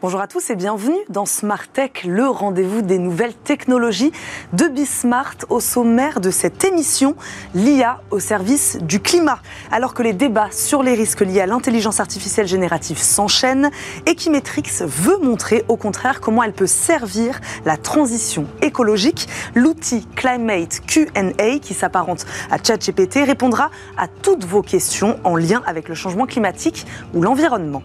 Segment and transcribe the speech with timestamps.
[0.00, 4.12] Bonjour à tous et bienvenue dans Smart Tech, le rendez-vous des nouvelles technologies
[4.52, 7.16] de Bismart au sommaire de cette émission,
[7.52, 9.40] l'IA au service du climat.
[9.72, 13.72] Alors que les débats sur les risques liés à l'intelligence artificielle générative s'enchaînent,
[14.06, 19.26] Equimetrix veut montrer au contraire comment elle peut servir la transition écologique.
[19.56, 25.88] L'outil Climate Q&A qui s'apparente à ChatGPT répondra à toutes vos questions en lien avec
[25.88, 27.82] le changement climatique ou l'environnement.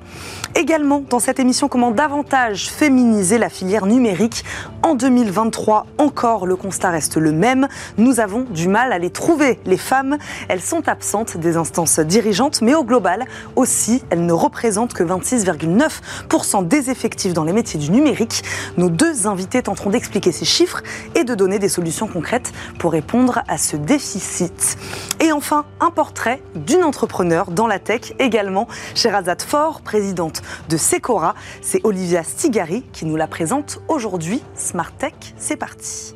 [0.53, 1.69] Également dans cette émission,
[2.03, 4.43] davantage féminiser la filière numérique.
[4.81, 7.69] En 2023, encore, le constat reste le même.
[7.97, 9.57] Nous avons du mal à les trouver.
[9.65, 10.17] Les femmes,
[10.49, 13.23] elles sont absentes des instances dirigeantes, mais au global
[13.55, 18.43] aussi, elles ne représentent que 26,9% des effectifs dans les métiers du numérique.
[18.75, 20.83] Nos deux invités tenteront d'expliquer ces chiffres
[21.15, 24.77] et de donner des solutions concrètes pour répondre à ce déficit.
[25.21, 31.33] Et enfin, un portrait d'une entrepreneur dans la tech également, Sherazade Fort, présidente de Secora.
[31.61, 34.41] C'est Olivia Stigari qui nous la présente aujourd'hui.
[34.55, 36.15] Smart Tech, c'est parti.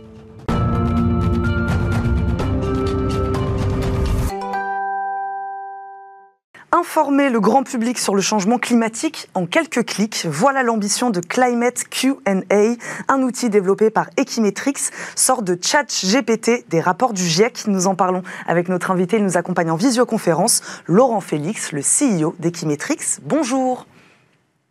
[6.72, 11.84] Informer le grand public sur le changement climatique en quelques clics, voilà l'ambition de Climate
[11.92, 12.76] Q&A,
[13.08, 17.68] un outil développé par Equimetrix, sorte de chat GPT des rapports du GIEC.
[17.68, 22.34] Nous en parlons avec notre invité, il nous accompagne en visioconférence, Laurent Félix, le CEO
[22.40, 23.20] d'Equimetrix.
[23.22, 23.86] Bonjour.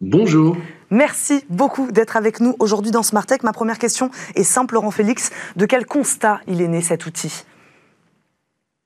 [0.00, 0.56] Bonjour.
[0.90, 3.42] Merci beaucoup d'être avec nous aujourd'hui dans Smart Tech.
[3.42, 5.30] Ma première question est simple, Laurent Félix.
[5.56, 7.44] De quel constat il est né cet outil?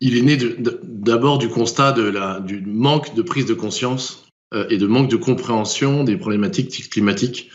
[0.00, 0.38] Il est né
[0.82, 1.92] d'abord du constat
[2.40, 7.50] du manque de prise de conscience euh, et de manque de compréhension des problématiques climatiques,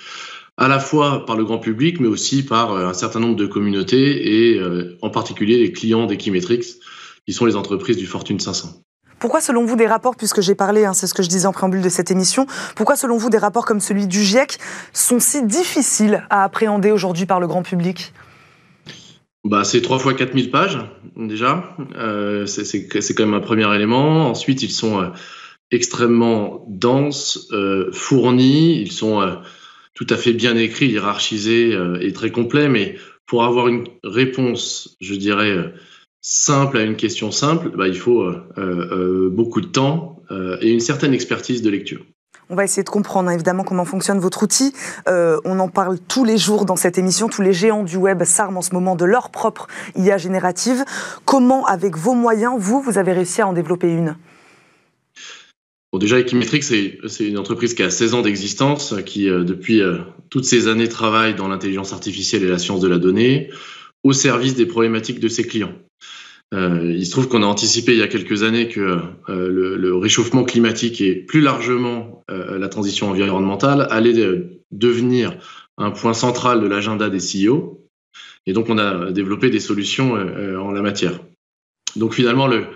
[0.57, 3.47] à la fois par le grand public, mais aussi par euh, un certain nombre de
[3.47, 6.61] communautés et euh, en particulier les clients d'Equimetrix,
[7.25, 8.84] qui sont les entreprises du Fortune 500.
[9.19, 11.53] Pourquoi, selon vous, des rapports, puisque j'ai parlé, hein, c'est ce que je disais en
[11.53, 14.57] préambule de cette émission, pourquoi, selon vous, des rapports comme celui du GIEC
[14.93, 18.13] sont si difficiles à appréhender aujourd'hui par le grand public?
[19.45, 20.79] Bah, c'est 3 fois 4000 pages,
[21.15, 21.75] déjà.
[21.95, 24.27] Euh, c'est quand même un premier élément.
[24.27, 25.09] Ensuite, ils sont euh,
[25.69, 28.81] extrêmement denses, euh, fournis.
[28.81, 29.21] Ils sont
[29.93, 32.67] tout à fait bien écrits, hiérarchisés et très complets.
[32.67, 32.97] Mais
[33.27, 35.71] pour avoir une réponse, je dirais,
[36.27, 40.71] simple à une question simple, bah, il faut euh, euh, beaucoup de temps euh, et
[40.71, 42.03] une certaine expertise de lecture.
[42.49, 44.73] On va essayer de comprendre hein, évidemment comment fonctionne votre outil.
[45.07, 47.29] Euh, on en parle tous les jours dans cette émission.
[47.29, 50.83] Tous les géants du web s'arment en ce moment de leur propre IA générative.
[51.25, 54.15] Comment, avec vos moyens, vous, vous avez réussi à en développer une?
[55.93, 59.99] Bon, déjà, Equimetrix, c'est une entreprise qui a 16 ans d'existence, qui euh, depuis euh,
[60.31, 63.51] toutes ces années travaille dans l'intelligence artificielle et la science de la donnée
[64.05, 65.73] au service des problématiques de ses clients.
[66.53, 68.99] Euh, il se trouve qu'on a anticipé il y a quelques années que
[69.29, 74.13] euh, le, réchauffement climatique et plus largement euh, la transition environnementale allait
[74.71, 75.35] devenir
[75.79, 77.81] un point central de l'agenda des CEO.
[78.45, 81.19] Et donc, on a développé des solutions en la matière.
[81.95, 82.67] Donc, finalement, le,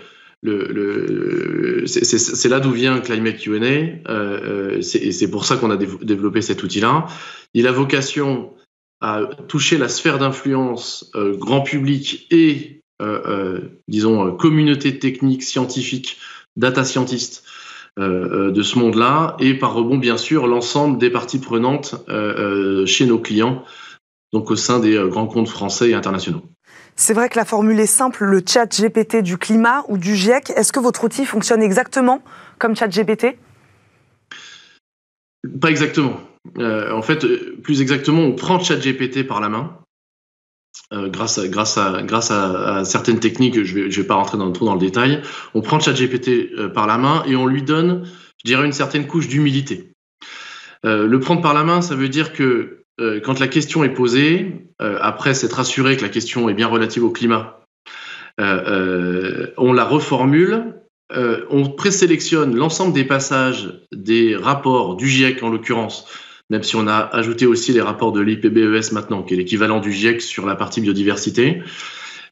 [0.42, 6.42] le, le c'est là d'où vient Climate Q&A, et c'est pour ça qu'on a développé
[6.42, 7.06] cet outil-là.
[7.54, 8.52] Il a vocation
[9.00, 16.18] à toucher la sphère d'influence grand public et euh, euh, disons, euh, communauté technique, scientifique,
[16.56, 17.44] data scientist
[17.96, 21.96] de ce monde-là, et par rebond, bien sûr, l'ensemble des parties prenantes
[22.86, 23.62] chez nos clients,
[24.32, 26.42] donc au sein des grands comptes français et internationaux.
[26.96, 30.50] C'est vrai que la formule est simple, le chat GPT du climat ou du GIEC.
[30.56, 32.22] Est-ce que votre outil fonctionne exactement
[32.58, 33.36] comme chat GPT
[35.60, 36.20] Pas exactement.
[36.58, 37.26] Euh, en fait,
[37.62, 39.80] plus exactement, on prend chat GPT par la main
[40.92, 41.38] euh, grâce,
[41.78, 45.22] à, certaines techniques, je ne vais, pas rentrer dans, trop dans le détail,
[45.54, 48.08] on prend ChatGPT euh, par la main et on lui donne,
[48.38, 49.92] je dirais, une certaine couche d'humilité.
[50.84, 53.90] Euh, le prendre par la main, ça veut dire que euh, quand la question est
[53.94, 57.56] posée, euh, après s'être assuré que la question est bien relative au climat,
[58.38, 60.76] on la reformule,
[61.10, 66.06] on présélectionne l'ensemble des passages des rapports du GIEC en l'occurrence,
[66.50, 69.92] même si on a ajouté aussi les rapports de l'IPBES maintenant, qui est l'équivalent du
[69.92, 71.62] GIEC sur la partie biodiversité.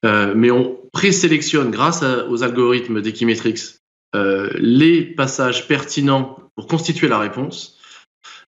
[0.05, 3.76] Euh, mais on présélectionne, grâce aux algorithmes d'Equimetrix,
[4.15, 7.79] euh, les passages pertinents pour constituer la réponse.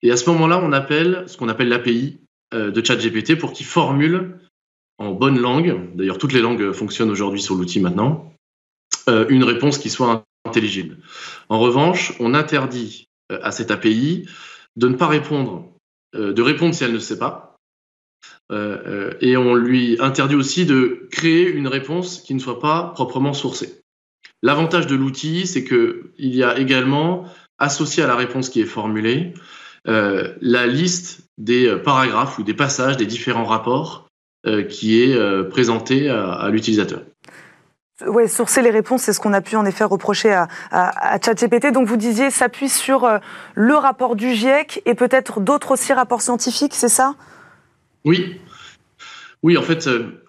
[0.02, 2.18] Et à ce moment-là, on appelle ce qu'on appelle l'API
[2.52, 4.38] euh, de ChatGPT pour qu'il formule
[4.98, 8.34] en bonne langue, d'ailleurs toutes les langues fonctionnent aujourd'hui sur l'outil maintenant,
[9.08, 10.98] une réponse qui soit intelligible.
[11.48, 14.28] En revanche, on interdit à cette API
[14.76, 15.68] de ne pas répondre,
[16.14, 17.56] euh, de répondre si elle ne sait pas.
[18.52, 22.90] Euh, euh, et on lui interdit aussi de créer une réponse qui ne soit pas
[22.94, 23.80] proprement sourcée.
[24.42, 27.26] L'avantage de l'outil, c'est qu'il y a également,
[27.58, 29.34] associé à la réponse qui est formulée,
[29.84, 34.08] la liste des paragraphes ou des passages des différents rapports
[34.70, 37.02] qui est présentée à l'utilisateur.
[38.06, 41.72] Oui, sourcer les réponses, c'est ce qu'on a pu en effet reprocher à, à, ChatGPT.
[41.72, 43.18] Donc vous disiez, s'appuie sur euh,
[43.54, 47.14] le rapport du GIEC et peut-être d'autres aussi rapports scientifiques, c'est ça?
[48.04, 48.36] Oui.
[49.42, 50.22] Oui, en fait, euh,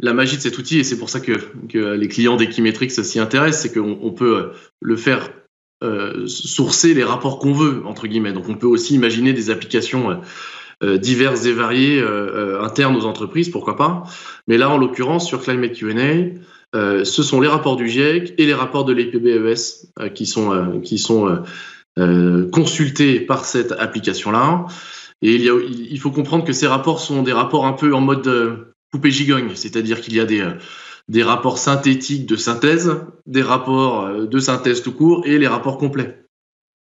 [0.00, 1.32] la, magie de cet outil, et c'est pour ça que,
[1.72, 5.30] les clients d'Equimetrix s'y intéressent, c'est qu'on peut euh, le faire
[6.26, 8.34] sourcer les rapports qu'on veut, entre guillemets.
[8.34, 10.20] Donc on peut aussi imaginer des applications
[10.82, 12.04] diverses et variées
[12.60, 14.02] internes aux entreprises, pourquoi pas.
[14.46, 16.38] Mais là, en l'occurrence, sur Climate Q&A,
[16.74, 20.52] euh, ce sont les rapports du GIEC et les rapports de l'EPBES euh, qui sont,
[20.52, 21.42] euh, sont
[22.52, 24.66] consultés par cette application-là.
[25.22, 29.10] Et il, faut comprendre que ces rapports sont des rapports un peu en mode poupée
[29.10, 30.48] gigogne, c'est-à-dire qu'il y a des,
[31.08, 32.96] des rapports synthétiques de synthèse,
[33.26, 36.24] des rapports de synthèse tout court et les rapports complets.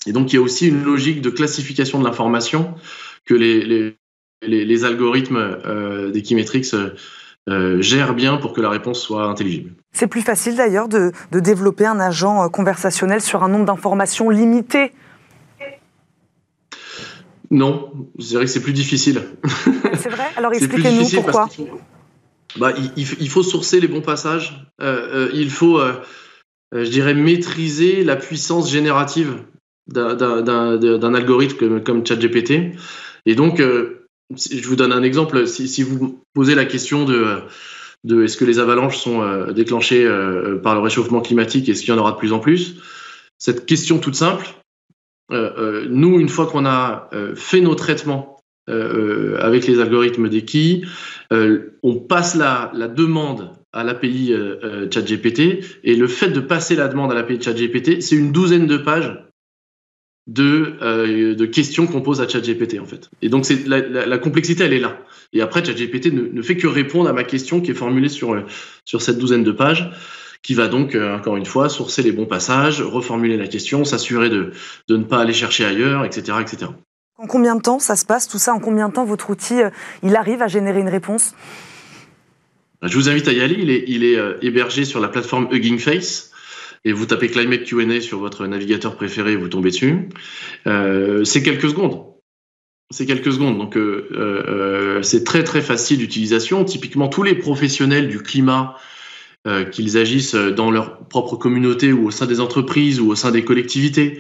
[0.06, 2.76] Et donc il y a aussi une logique de classification de l'information
[3.26, 3.98] que les,
[4.42, 6.72] les, algorithmes euh, d'Equimetrix
[7.50, 9.72] euh, gère bien pour que la réponse soit intelligible.
[9.92, 14.92] C'est plus facile d'ailleurs de, développer un agent euh, conversationnel sur un nombre d'informations limité
[17.50, 19.22] Non, je dirais que c'est plus difficile.
[19.98, 20.28] C'est vrai?
[20.38, 21.50] Alors expliquez-nous pourquoi.
[22.58, 24.68] Bah, il, faut sourcer les bons passages.
[24.82, 25.80] Euh, il faut,
[26.72, 29.44] je dirais, maîtriser la puissance générative
[29.88, 32.76] d'un algorithme comme, comme ChatGPT.
[33.26, 33.62] Et donc,
[34.36, 35.48] je vous donne un exemple.
[35.48, 37.44] Si, vous posez la question de,
[38.24, 41.98] est-ce que les avalanches sont euh, déclenchées euh, par le réchauffement climatique, est-ce qu'il y
[41.98, 42.76] en aura de plus en plus?
[43.38, 44.48] Cette question toute simple,
[45.32, 48.36] euh, nous, une fois qu'on a fait nos traitements
[48.68, 50.86] avec les algorithmes d'Eki,
[51.32, 54.32] on passe la, la demande à l'API
[54.92, 58.78] ChatGPT et le fait de passer la demande à l'API ChatGPT, c'est une douzaine de
[58.78, 59.29] pages
[60.30, 63.10] de, euh, de questions qu'on pose à ChatGPT en fait.
[63.22, 65.00] Et donc c'est la, la, complexité elle est là.
[65.34, 68.34] Et après ChatGPT ne, ne fait que répondre à ma question qui est formulée sur
[68.34, 68.42] euh,
[68.86, 69.90] sur cette douzaine de pages,
[70.44, 74.30] qui va donc euh, encore une fois sourcer les bons passages, reformuler la question, s'assurer
[74.30, 74.52] de
[74.88, 76.72] de ne pas aller chercher ailleurs, etc., etc.
[77.18, 78.54] En combien de temps ça se passe tout ça?
[78.54, 79.60] En combien de temps votre outil
[80.04, 81.34] il arrive à générer une réponse?
[82.84, 83.58] Je vous invite à y aller.
[83.60, 86.29] Il est, il est hébergé sur la plateforme Hugging Face
[86.86, 90.10] et vous tapez Climate Q&A sur votre navigateur préféré, vous tombez dessus.
[90.68, 92.06] Euh, c'est quelques secondes.
[92.92, 96.64] C'est quelques secondes, donc euh, euh, c'est très très facile d'utilisation.
[96.66, 98.76] Typiquement, tous les professionnels du climat,
[99.72, 103.44] qu'ils agissent dans leur propre communauté ou au sein des entreprises ou au sein des
[103.44, 104.20] collectivités,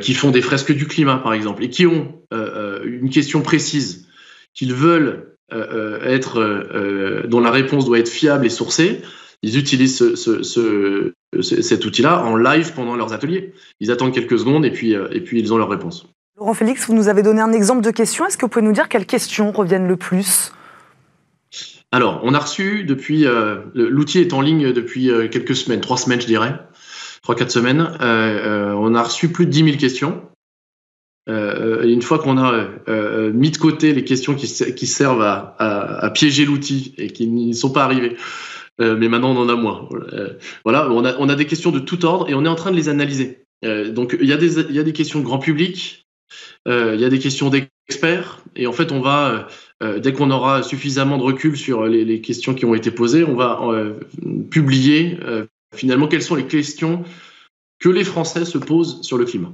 [0.00, 4.08] qui font des fresques du climat par exemple, et qui ont une question précise,
[4.52, 9.02] qu'ils veulent être, dont la réponse doit être fiable et sourcée,
[9.42, 11.12] ils utilisent ce,
[11.42, 13.52] cet outil-là en live pendant leurs ateliers.
[13.80, 16.06] Ils attendent quelques secondes et puis, euh, et puis ils ont leur réponse.
[16.38, 18.26] Laurent Félix, vous nous avez donné un exemple de question.
[18.26, 20.52] Est-ce que vous pouvez nous dire quelles questions reviennent le plus?
[21.92, 23.26] Alors, on a reçu depuis.
[23.26, 26.58] Euh, l'outil est en ligne depuis euh, quelques semaines, trois semaines, je dirais,
[27.22, 27.88] trois, quatre semaines.
[28.00, 30.22] on a reçu plus de 10 000 questions.
[31.28, 32.68] une fois qu'on a
[33.32, 37.54] mis de côté les questions qui, qui servent à, à piéger l'outil et qui n'y
[37.54, 38.16] sont pas arrivées,
[38.80, 39.88] euh, mais maintenant on en a moins.
[40.12, 40.34] Euh,
[40.64, 42.88] voilà, on a, des questions de tout ordre et on est en train de les
[42.88, 43.44] analyser.
[43.64, 46.06] Euh, donc il y, a des, questions de grand public,
[46.66, 49.48] il y a des questions d'experts, et en fait on va,
[49.98, 53.60] dès qu'on aura suffisamment de recul sur les, questions qui ont été posées, on va
[54.50, 55.18] publier
[55.74, 57.04] finalement quelles sont les questions
[57.78, 59.52] que les Français se posent sur le climat.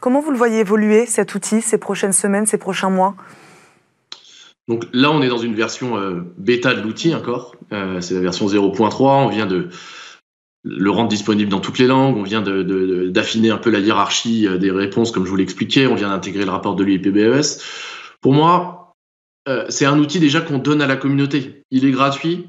[0.00, 3.16] Comment vous le voyez évoluer cet outil ces prochaines semaines, ces prochains mois?
[4.70, 7.56] Donc là, on est dans une version euh, bêta de l'outil encore.
[7.72, 9.24] Euh, c'est la version 0.3.
[9.24, 9.68] On vient de
[10.62, 12.16] le rendre disponible dans toutes les langues.
[12.16, 15.88] On vient d'affiner de, un peu la hiérarchie euh, des réponses, comme je vous l'expliquais.
[15.88, 17.60] On vient d'intégrer le rapport de l'UIPBES.
[18.20, 18.94] Pour moi,
[19.68, 21.64] c'est un outil déjà qu'on donne à la communauté.
[21.72, 22.46] Il est gratuit,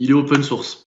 [0.00, 0.82] il est open source.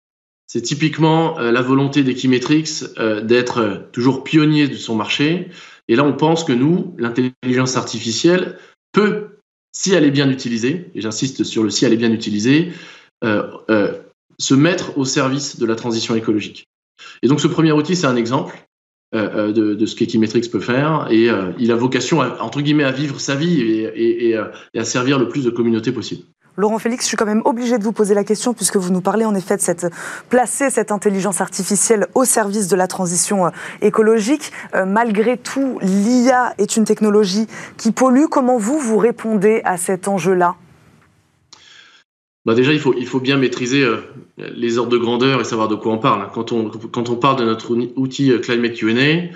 [0.48, 2.84] C'est typiquement la volonté d'Equimetrix
[3.24, 5.50] d'être toujours pionnier de son marché.
[5.90, 8.58] Et là, on pense que nous, l'intelligence artificielle,
[8.94, 9.31] peut
[9.72, 12.72] si elle est bien utilisée, et j'insiste sur le si elle est bien utilisée,
[13.24, 14.00] euh, euh,
[14.38, 16.68] se mettre au service de la transition écologique.
[17.22, 18.56] Et donc ce premier outil, c'est un exemple
[19.14, 23.36] euh, de, ce qu'Equimetrix peut faire, et il a vocation, entre guillemets, à vivre sa
[23.36, 26.24] vie et à servir le plus de communautés possible.
[26.62, 29.02] Laurent Félix, je suis quand même obligé de vous poser la question puisque vous nous
[29.02, 29.90] parlez en effet de
[30.30, 33.50] placer cette intelligence artificielle au service de la transition euh,
[33.82, 34.52] écologique.
[34.76, 38.26] Euh, malgré tout, l'IA est une technologie qui pollue.
[38.30, 40.56] Comment vous vous répondez à cet enjeu-là?
[42.46, 43.98] Bah déjà, il faut, il faut bien maîtriser euh,
[44.38, 46.30] les ordres de grandeur et savoir de quoi on parle.
[46.32, 49.32] Quand on, quand on parle de notre outil Climate Q&A,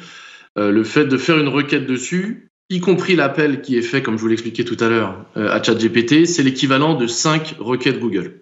[0.57, 4.21] le fait de faire une requête dessus, y compris l'appel qui est fait, comme je
[4.21, 8.41] vous l'expliquais tout à l'heure, à ChatGPT, c'est l'équivalent de 5 requêtes Google.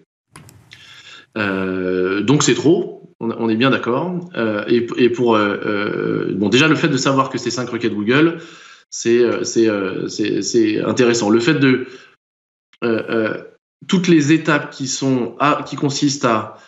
[1.36, 4.18] donc c'est trop, on, est bien d'accord.
[4.68, 8.38] Et, pour bon, déjà le fait de savoir que c'est 5 requêtes Google,
[8.90, 11.30] c'est c'est intéressant.
[11.30, 11.86] Le fait de
[13.86, 16.58] toutes les étapes qui sont qui consistent à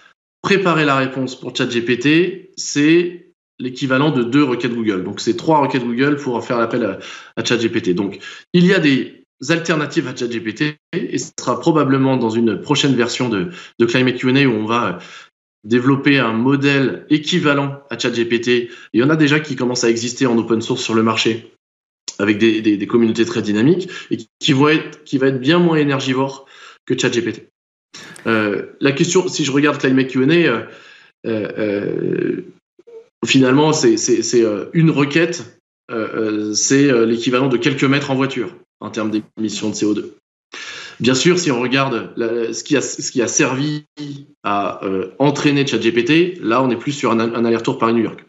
[0.42, 3.25] préparer la réponse pour ChatGPT, c'est
[3.58, 5.04] l'équivalent de deux requêtes Google.
[5.04, 6.98] Donc, c'est trois requêtes Google pour faire l'appel
[7.36, 7.94] à, ChatGPT.
[7.94, 8.18] Donc,
[8.52, 13.28] il y a des alternatives à ChatGPT et ce sera probablement dans une prochaine version
[13.28, 14.98] de, de Climate où on va
[15.64, 18.70] développer un modèle équivalent à ChatGPT.
[18.92, 21.52] Il y en a déjà qui commencent à exister en open source sur le marché
[22.18, 26.46] avec des, communautés très dynamiques et qui, vont être, qui va être bien moins énergivore
[26.86, 27.48] que ChatGPT.
[28.26, 30.66] Euh, la question, si je regarde Climate Q&A,
[33.25, 33.96] finalement, c'est
[34.73, 35.61] une requête,
[36.54, 40.04] c'est l'équivalent de quelques mètres en voiture en termes d'émissions de CO2.
[40.99, 42.76] Bien sûr, si on regarde ce, qui
[43.23, 43.85] a, servi
[44.42, 44.80] à
[45.18, 48.25] entraîner ChatGPT, là, on est plus sur un, aller-retour Paris-New York.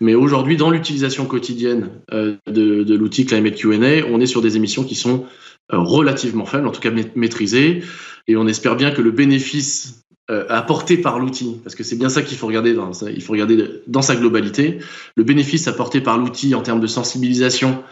[0.00, 4.84] Mais aujourd'hui, dans l'utilisation quotidienne de, de l'outil Climate Q&A, on est sur des émissions
[4.84, 5.26] qui sont
[5.70, 7.82] relativement faibles, en tout cas maîtrisées.
[8.28, 10.01] Et on espère bien que le bénéfice
[10.32, 13.32] euh, apporté par l'outil, parce que c'est bien ça qu'il faut regarder dans, il faut
[13.32, 14.78] regarder dans sa globalité,
[15.14, 17.82] le bénéfice apporté par l'outil en termes de sensibilisation,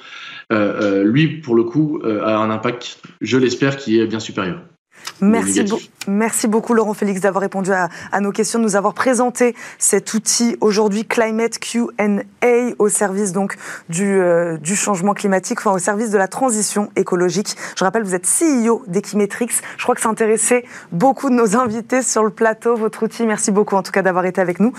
[0.50, 4.62] euh, euh, lui, pour le coup, a un impact, je l'espère, qui est bien supérieur.
[5.20, 5.64] Merci,
[6.06, 10.56] merci beaucoup Laurent Félix d'avoir répondu à, nos questions, de nous avoir présenté cet outil
[10.60, 13.56] aujourd'hui Climate Q&A au service donc
[13.88, 17.56] du, euh, du, changement climatique, enfin au service de la transition écologique.
[17.76, 19.50] Je rappelle, vous êtes CEO d'Equimetrix.
[19.76, 23.26] Je crois que ça intéressait beaucoup de nos invités sur le plateau, votre outil.
[23.26, 24.72] Merci beaucoup en tout cas d'avoir été avec nous.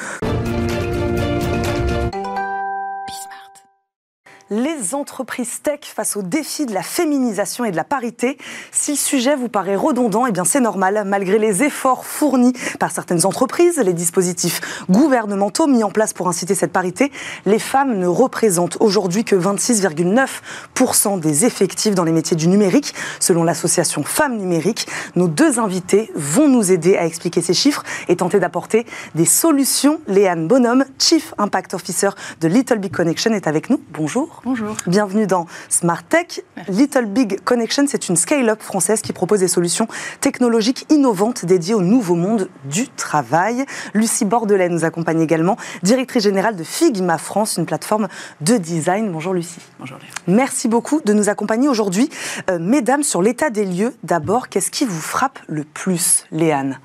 [4.93, 8.37] Entreprises tech face au défi de la féminisation et de la parité.
[8.71, 11.03] Si le sujet vous paraît redondant, eh bien c'est normal.
[11.05, 16.55] Malgré les efforts fournis par certaines entreprises, les dispositifs gouvernementaux mis en place pour inciter
[16.55, 17.11] cette parité,
[17.45, 23.43] les femmes ne représentent aujourd'hui que 26,9% des effectifs dans les métiers du numérique, selon
[23.43, 24.87] l'association Femmes Numériques.
[25.15, 28.85] Nos deux invités vont nous aider à expliquer ces chiffres et tenter d'apporter
[29.15, 30.01] des solutions.
[30.07, 32.09] Léane Bonhomme, Chief Impact Officer
[32.39, 33.81] de Little Big Connection, est avec nous.
[33.93, 34.41] Bonjour.
[34.43, 34.70] Bonjour.
[34.87, 36.41] Bienvenue dans Smart Tech.
[36.67, 39.87] Little Big Connection, c'est une scale-up française qui propose des solutions
[40.19, 43.65] technologiques innovantes dédiées au nouveau monde du travail.
[43.93, 48.07] Lucie Bordelais nous accompagne également, directrice générale de Figma France, une plateforme
[48.41, 49.11] de design.
[49.11, 49.61] Bonjour Lucie.
[49.79, 50.09] Bonjour Léa.
[50.27, 52.09] Merci beaucoup de nous accompagner aujourd'hui.
[52.49, 56.79] Euh, mesdames, sur l'état des lieux, d'abord, qu'est-ce qui vous frappe le plus, Léane?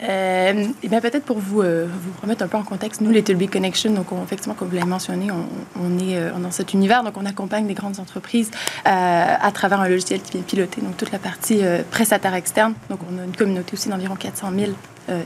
[0.00, 3.34] Euh, et bien peut-être pour vous, euh, vous remettre un peu en contexte, nous, Little
[3.34, 7.16] Big Connection, donc effectivement, comme vous l'avez mentionné, on, est euh, dans cet univers, donc
[7.16, 8.50] on accompagne les grandes entreprises
[8.84, 12.74] à travers un logiciel qui vient piloter donc toute la partie prestataire externe.
[12.90, 14.72] Donc on a une communauté aussi d'environ 400 000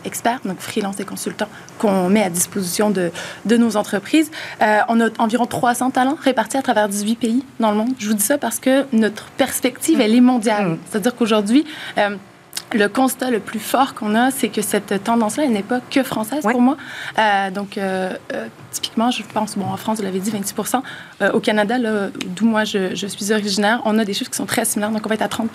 [0.04, 1.48] experts, donc freelance et consultants,
[1.78, 3.10] qu'on met à disposition de,
[3.44, 4.30] de nos entreprises.
[4.60, 7.92] on a environ 300 talents répartis à travers 18 pays dans le monde.
[7.98, 10.70] Je vous dis ça parce que notre perspective, elle est mondiale.
[10.70, 10.78] Mm.
[10.90, 11.64] C'est-à-dire qu'aujourd'hui,
[12.74, 16.02] le constat le plus fort qu'on a, c'est que cette tendance-là, elle n'est pas que
[16.02, 16.76] française pour moi.
[17.18, 20.54] Euh, donc, euh, euh, typiquement, je pense, bon, en France, vous l'avez dit, 26
[21.34, 21.76] Au Canada,
[22.36, 25.08] d'où moi je, suis originaire, on a des chiffres qui sont très similaires, donc on
[25.08, 25.50] va être à 30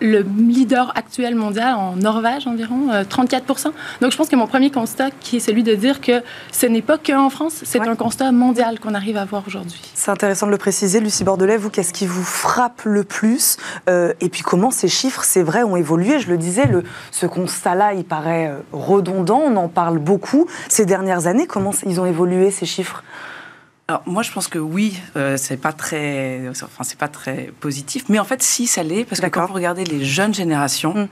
[0.00, 5.10] Le leader actuel mondial, en Norvège environ, 34 Donc, je pense que mon premier constat,
[5.20, 6.22] qui est celui de dire que
[6.52, 9.80] ce n'est pas qu'en France, c'est un constat mondial qu'on arrive à voir aujourd'hui.
[9.94, 11.00] C'est intéressant de le préciser.
[11.00, 13.56] Lucie Bordelais, vous, qu'est-ce qui vous frappe le plus?
[13.88, 17.94] Et puis, comment ces chiffres, c'est vrai, ont évolué je le disais, le, ce constat-là,
[17.94, 19.40] il paraît euh, redondant.
[19.44, 21.46] On en parle beaucoup ces dernières années.
[21.46, 23.02] Comment ils ont évolué ces chiffres?
[23.86, 28.06] Alors moi je pense que oui, euh, c'est pas très, enfin c'est pas très positif,
[28.08, 31.08] mais en fait si ça l'est parce que quand vous regardez les jeunes générations, mm.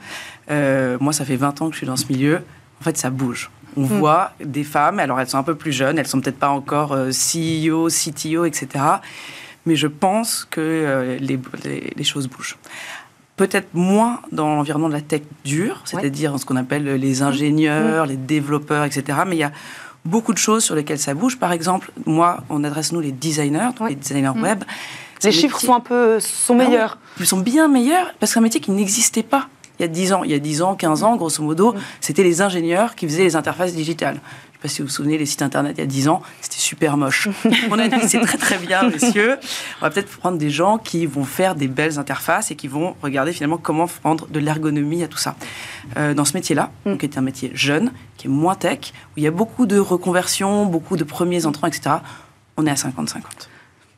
[0.53, 2.41] euh, moi ça fait 20 ans que je suis dans ce milieu,
[2.81, 3.51] en fait ça bouge.
[3.77, 3.99] On mm.
[3.99, 6.97] voit des femmes, alors elles sont un peu plus jeunes, elles sont peut-être pas encore
[7.11, 8.69] CEO, CTO, etc.
[9.67, 11.39] Mais je pense que les,
[11.95, 12.57] les, choses bougent
[13.37, 18.17] peut-être moins dans l'environnement de la tech dure, c'est-à-dire ce qu'on appelle les ingénieurs, les
[18.17, 19.21] développeurs, etc.
[19.27, 19.53] Mais il y a
[20.05, 21.39] beaucoup de choses sur lesquelles ça bouge.
[21.39, 24.43] Par exemple, moi, on adresse nous les designers, les designers mm.
[24.43, 24.65] web.
[25.25, 26.99] Les chiffres sont un peu sont ah meilleurs.
[27.21, 29.49] ils sont bien meilleurs parce que c'est un métier qui n'existait pas
[29.79, 30.25] il y a 10 ans.
[30.25, 31.77] Il y a 10 ans, 15 ans, grosso modo, mm.
[32.01, 34.21] c'était les ingénieurs qui faisaient les interfaces digitales
[34.63, 36.97] pas si vous vous souvenez, les sites internet il y a 10 ans, c'était super
[36.97, 37.29] moche.
[37.71, 39.37] On a dit c'est très très bien, messieurs.
[39.81, 42.95] On va peut-être prendre des gens qui vont faire des belles interfaces et qui vont
[43.03, 45.37] regarder finalement comment prendre de l'ergonomie à tout ça.
[45.97, 46.97] Euh, dans ce métier-là, mm.
[46.97, 49.79] qui est un métier jeune, qui est moins tech, où il y a beaucoup de
[49.79, 51.97] reconversions, beaucoup de premiers entrants, etc.,
[52.57, 53.19] on est à 50-50.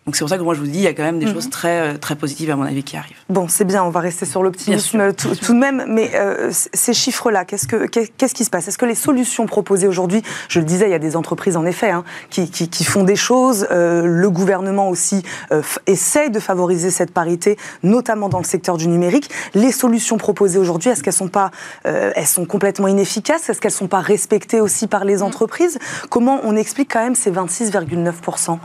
[0.06, 1.26] Donc c'est pour ça que moi je vous dis, il y a quand même des
[1.26, 1.32] mhm.
[1.32, 3.16] choses très, euh, très positives à mon avis qui arrivent.
[3.30, 7.46] Bon, c'est bien, on va rester sur l'optimisme tout, de même, mais euh, ces chiffres-là,
[7.46, 8.68] qu'est-ce, que, qu'est-ce qui se passe?
[8.68, 11.64] Est-ce que les solutions proposées aujourd'hui, je le disais, il y a des entreprises en
[11.64, 15.23] effet hein, qui, qui, font des choses, euh, le gouvernement aussi
[15.87, 19.30] essaye de favoriser cette parité, notamment dans le secteur du numérique.
[19.54, 21.50] Les solutions proposées aujourd'hui, est-ce qu'elles sont pas,
[21.84, 23.49] elles sont complètement inefficaces?
[23.49, 25.23] Est-ce qu'elles sont pas respectées aussi par les mm.
[25.23, 25.78] entreprises?
[26.11, 28.58] Comment on explique quand même ces 26,9%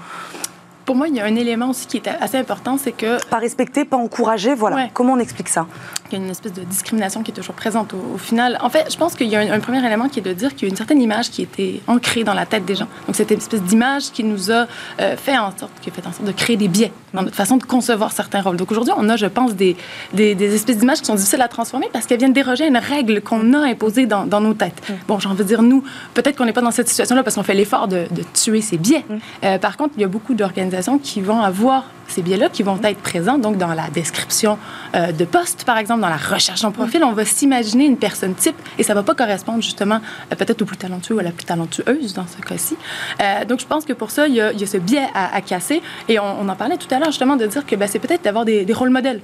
[0.89, 3.23] pour moi, il y a un élément aussi qui est assez important, c'est que...
[3.27, 4.87] Pas respecter, pas encourager, voilà.
[4.91, 5.67] Comment on explique ça?
[6.11, 8.57] Il y a une espèce de discrimination qui est toujours présente au, final.
[8.61, 10.63] En fait, je pense qu'il y a un, premier élément qui est de dire qu'il
[10.63, 12.87] y a une certaine image qui était ancrée dans la tête des gens.
[13.05, 14.67] Donc, cette espèce d'image qui nous a
[14.99, 17.35] euh, fait en sorte, qui a fait en sorte de créer des biais dans notre
[17.35, 18.57] façon de concevoir certains rôles.
[18.57, 19.75] Donc, aujourd'hui, on a, je pense, des,
[20.13, 23.21] des, espèces d'images qui sont difficiles à transformer parce qu'elles viennent déroger à une règle
[23.21, 24.81] qu'on a imposée dans, dans, nos têtes.
[24.89, 24.93] Mm.
[25.07, 25.83] Bon, j'ai envie de dire, nous,
[26.15, 28.77] peut-être qu'on n'est pas dans cette situation-là parce qu'on fait l'effort de, de, tuer ces
[28.77, 29.05] biais.
[29.07, 29.15] Mm.
[29.43, 32.79] Euh, par contre, il y a beaucoup d'organisations qui vont avoir ces biais-là qui vont
[32.83, 34.57] être présents donc dans la description
[34.95, 37.03] euh, de poste, par exemple, dans la recherche d'un profil.
[37.03, 39.99] On va s'imaginer une personne type et ça ne va pas correspondre justement
[40.31, 42.77] euh, peut-être au plus talentueux ou à la plus talentueuse dans ce cas-ci.
[43.21, 45.81] Euh, donc, je pense que pour ça, il y a, ce biais à, casser.
[46.07, 48.45] Et on, en parlait tout à l'heure justement de dire que ben, c'est peut-être d'avoir
[48.45, 49.21] des, rôles modèles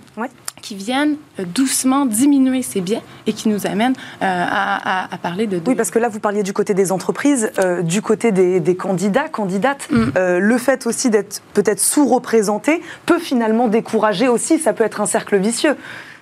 [0.62, 1.18] qui viennent
[1.54, 6.10] doucement diminuer ces biais et qui nous amènent à, parler de, Oui, parce que là,
[6.10, 7.52] vous parliez du côté des entreprises,
[7.84, 9.88] du côté des, candidats, candidates.
[9.92, 10.12] Mm.
[10.40, 12.75] le fait aussi d'être peut-être sous-représenté
[13.06, 14.60] peut finalement décourager aussi.
[14.60, 15.76] Ça peut être un cercle vicieux.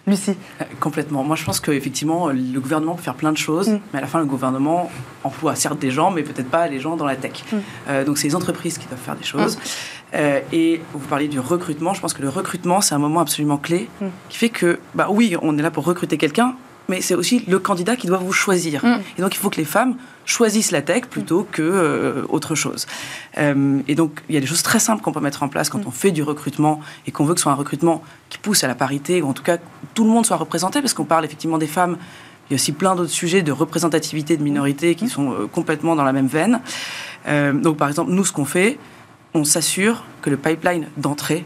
[0.05, 1.23] Lucie euh, Complètement.
[1.23, 3.79] Moi, je pense qu'effectivement, le gouvernement peut faire plein de choses, mm.
[3.93, 4.91] mais à la fin, le gouvernement
[5.23, 7.43] emploie certes des gens, mais peut-être pas les gens dans la tech.
[7.51, 7.57] Mm.
[7.87, 9.55] Euh, donc, c'est les entreprises qui doivent faire des choses.
[9.55, 9.59] Mm.
[10.15, 11.93] Euh, et vous parliez du recrutement.
[11.93, 13.89] Je pense que le recrutement, c'est un moment absolument clé
[14.29, 16.55] qui fait que, bah oui, on est là pour recruter quelqu'un,
[16.89, 18.85] mais c'est aussi le candidat qui doit vous choisir.
[18.85, 19.01] Mm.
[19.17, 22.87] Et donc il faut que les femmes choisissent la tech plutôt que euh, autre chose.
[23.37, 25.69] Euh, et donc il y a des choses très simples qu'on peut mettre en place
[25.69, 25.87] quand mm.
[25.87, 28.67] on fait du recrutement et qu'on veut que ce soit un recrutement qui pousse à
[28.67, 31.25] la parité ou en tout cas que tout le monde soit représenté parce qu'on parle
[31.25, 31.97] effectivement des femmes.
[32.49, 35.09] Il y a aussi plein d'autres sujets de représentativité de minorités qui mm.
[35.09, 36.59] sont euh, complètement dans la même veine.
[37.61, 38.77] donc par exemple, nous ce qu'on fait,
[39.33, 41.45] on s'assure que le pipeline d'entrée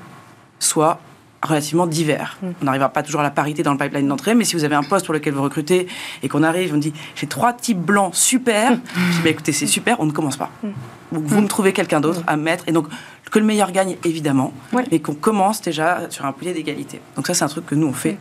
[0.59, 0.99] soit
[1.43, 2.37] relativement divers.
[2.41, 2.47] Mm.
[2.61, 4.75] On n'arrivera pas toujours à la parité dans le pipeline d'entrée, mais si vous avez
[4.75, 5.87] un poste pour lequel vous recrutez
[6.23, 8.81] et qu'on arrive, on dit j'ai trois types blancs super, mm.
[8.95, 10.49] je dis bah, écoutez c'est super, on ne commence pas.
[10.63, 10.69] Mm.
[11.11, 12.87] vous me trouvez quelqu'un d'autre à mettre et donc
[13.29, 14.53] que le meilleur gagne évidemment,
[14.91, 17.01] mais qu'on commence déjà sur un pilier d'égalité.
[17.15, 18.17] Donc ça c'est un truc que nous on fait.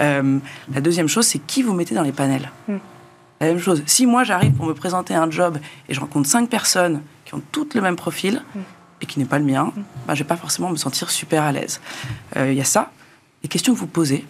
[0.00, 0.38] Euh,
[0.72, 2.50] la deuxième chose c'est qui vous mettez dans les panels.
[3.40, 3.82] La même chose.
[3.86, 7.42] Si moi j'arrive pour me présenter un job et je rencontre cinq personnes qui ont
[7.50, 8.42] toutes le même profil
[9.02, 9.72] et qui n'est pas le mien,
[10.06, 11.80] bah, je ne vais pas forcément me sentir super à l'aise.
[12.36, 12.90] Euh, il y a ça.
[13.42, 14.24] Les questions que vous posez,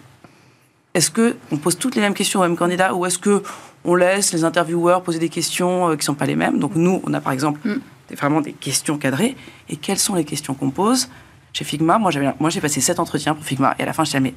[0.93, 4.43] est-ce qu'on pose toutes les mêmes questions aux mêmes candidats ou est-ce qu'on laisse les
[4.43, 6.59] intervieweurs poser des questions euh, qui ne sont pas les mêmes?
[6.59, 8.15] Donc nous, on a par exemple mm.
[8.15, 9.35] vraiment des questions cadrées.
[9.69, 11.09] Et quelles sont les questions qu'on pose
[11.53, 14.09] Chez Figma, moi, moi j'ai passé sept entretiens pour Figma et à la fin, je
[14.09, 14.33] disais, mais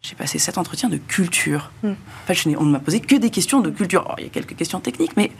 [0.00, 1.70] j'ai passé sept entretiens de culture.
[1.82, 1.90] Mm.
[1.90, 4.14] En fait, on ne m'a posé que des questions de culture.
[4.18, 5.30] il y a quelques questions techniques, mais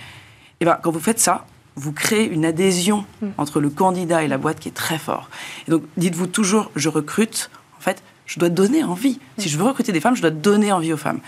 [0.60, 3.28] eh ben, quand vous faites ça, vous créez une adhésion mm.
[3.38, 5.28] entre le candidat et la boîte qui est très fort.
[5.68, 7.50] Et donc, dites-vous toujours, je recrute.
[7.78, 9.20] En fait, je dois donner envie.
[9.38, 9.40] Mm.
[9.42, 11.20] Si je veux recruter des femmes, je dois donner envie aux femmes.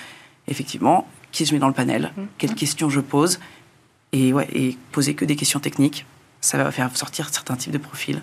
[0.48, 2.22] Effectivement, qui je mets dans le panel mm.
[2.38, 3.38] Quelles questions je pose
[4.12, 6.06] et, ouais, et poser que des questions techniques,
[6.40, 8.22] ça va faire sortir certains types de profils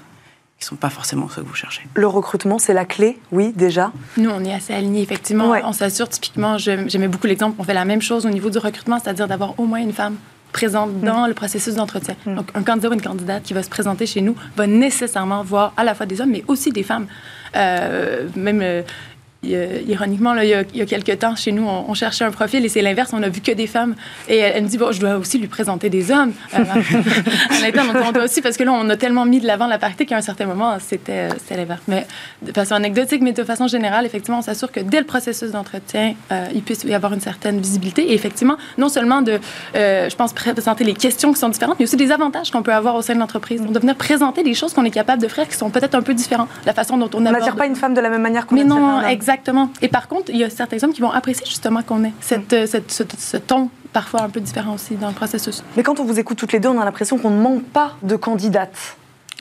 [0.57, 1.83] qui ne sont pas forcément ceux que vous cherchez.
[1.93, 5.53] Le recrutement, c'est la clé, oui, déjà Nous, on est assez alignés, effectivement.
[5.63, 8.97] On s'assure, typiquement, j'aimais beaucoup l'exemple, on fait la même chose au niveau du recrutement,
[8.97, 10.15] c'est-à-dire d'avoir au moins une femme
[10.55, 11.01] présente mm.
[11.01, 12.15] dans le processus d'entretien.
[12.25, 12.35] Mm.
[12.35, 15.73] Donc, un candidat ou une candidate qui va se présenter chez nous va nécessairement voir
[15.75, 17.07] à la fois des hommes, mais aussi des femmes.
[17.55, 18.81] Euh, même euh,
[19.87, 22.31] ironiquement, là, il, y a, il, y a, quelques temps, chez nous, on, cherchait un
[22.31, 23.11] profil et c'est l'inverse.
[23.13, 23.95] On a vu que des femmes.
[24.27, 26.33] Et elle, me dit, bon, je dois aussi lui présenter des hommes.
[26.53, 26.59] Euh,
[28.05, 30.17] on doit aussi, parce que là, on a tellement mis de l'avant la parité qu'à
[30.17, 31.81] un certain moment, c'était l'inverse.
[31.87, 32.05] Mais
[32.41, 36.15] de façon anecdotique, mais de façon générale, effectivement, on s'assure que dès le processus d'entretien,
[36.31, 38.11] euh, il puisse y avoir une certaine visibilité.
[38.11, 39.39] Et effectivement, non seulement de,
[39.75, 42.73] euh, je pense, présenter les questions qui sont différentes, mais aussi des avantages qu'on peut
[42.73, 43.61] avoir au sein de l'entreprise.
[43.65, 46.01] On doit venir présenter des choses qu'on est capable de faire qui sont peut-être un
[46.01, 46.49] peu différentes.
[46.65, 47.27] La façon dont on aborde...
[47.27, 49.34] On n'attire pas une femme de la même manière qu'on Mais non, exactement.
[49.35, 49.69] Exactement.
[49.81, 52.53] Et par contre, il y a certains hommes qui vont apprécier justement qu'on ait cette,
[52.53, 52.67] mm.
[52.67, 55.63] cette, ce, ton parfois un peu différent aussi dans le processus.
[55.77, 57.95] Mais quand on vous écoute toutes les deux, on a l'impression qu'on ne manque pas
[58.01, 58.97] de candidates.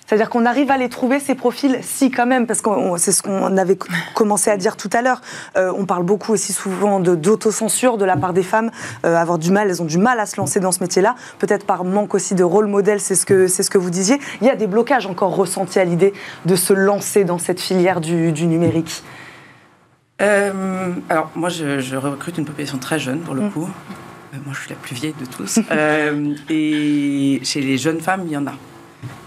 [0.07, 3.22] C'est-à-dire qu'on arrive à les trouver, ces profils, si quand même, parce que c'est ce
[3.22, 3.78] qu'on avait
[4.14, 5.22] commencé à dire tout à l'heure.
[5.57, 8.70] Euh, on parle beaucoup aussi souvent d'autocensure de, la part des femmes,
[9.07, 11.64] euh, avoir du mal, elles ont du mal à se lancer dans ce métier-là, peut-être
[11.64, 14.20] par manque aussi de rôle modèle, c'est ce, que, ce que vous disiez.
[14.42, 16.12] Il y a des blocages encore ressentis à l'idée
[16.44, 19.02] de se lancer dans cette filière du, du numérique.
[20.22, 23.50] Euh, alors, moi, je, recrute une population très jeune, pour le mm.
[23.50, 23.68] coup.
[24.35, 25.61] Euh, moi, je suis la plus vieille de tous.
[25.70, 28.53] Euh, et chez les jeunes femmes, il y en a.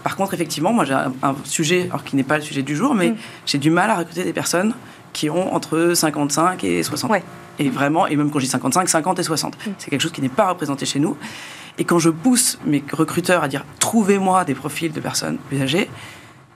[0.02, 2.94] Par contre, effectivement, moi j'ai un, sujet, alors qui n'est pas le sujet du jour,
[2.94, 3.16] mais mm.
[3.46, 4.74] j'ai du mal à recruter des personnes
[5.12, 7.12] qui ont entre 55 et 60.
[7.58, 9.54] Et vraiment, et même quand je dis 55, 50 et 60.
[9.54, 9.70] Mm.
[9.78, 11.16] C'est quelque chose qui n'est pas représenté chez nous.
[11.78, 15.88] Et quand je pousse mes recruteurs à dire trouvez-moi des profils de personnes plus âgées,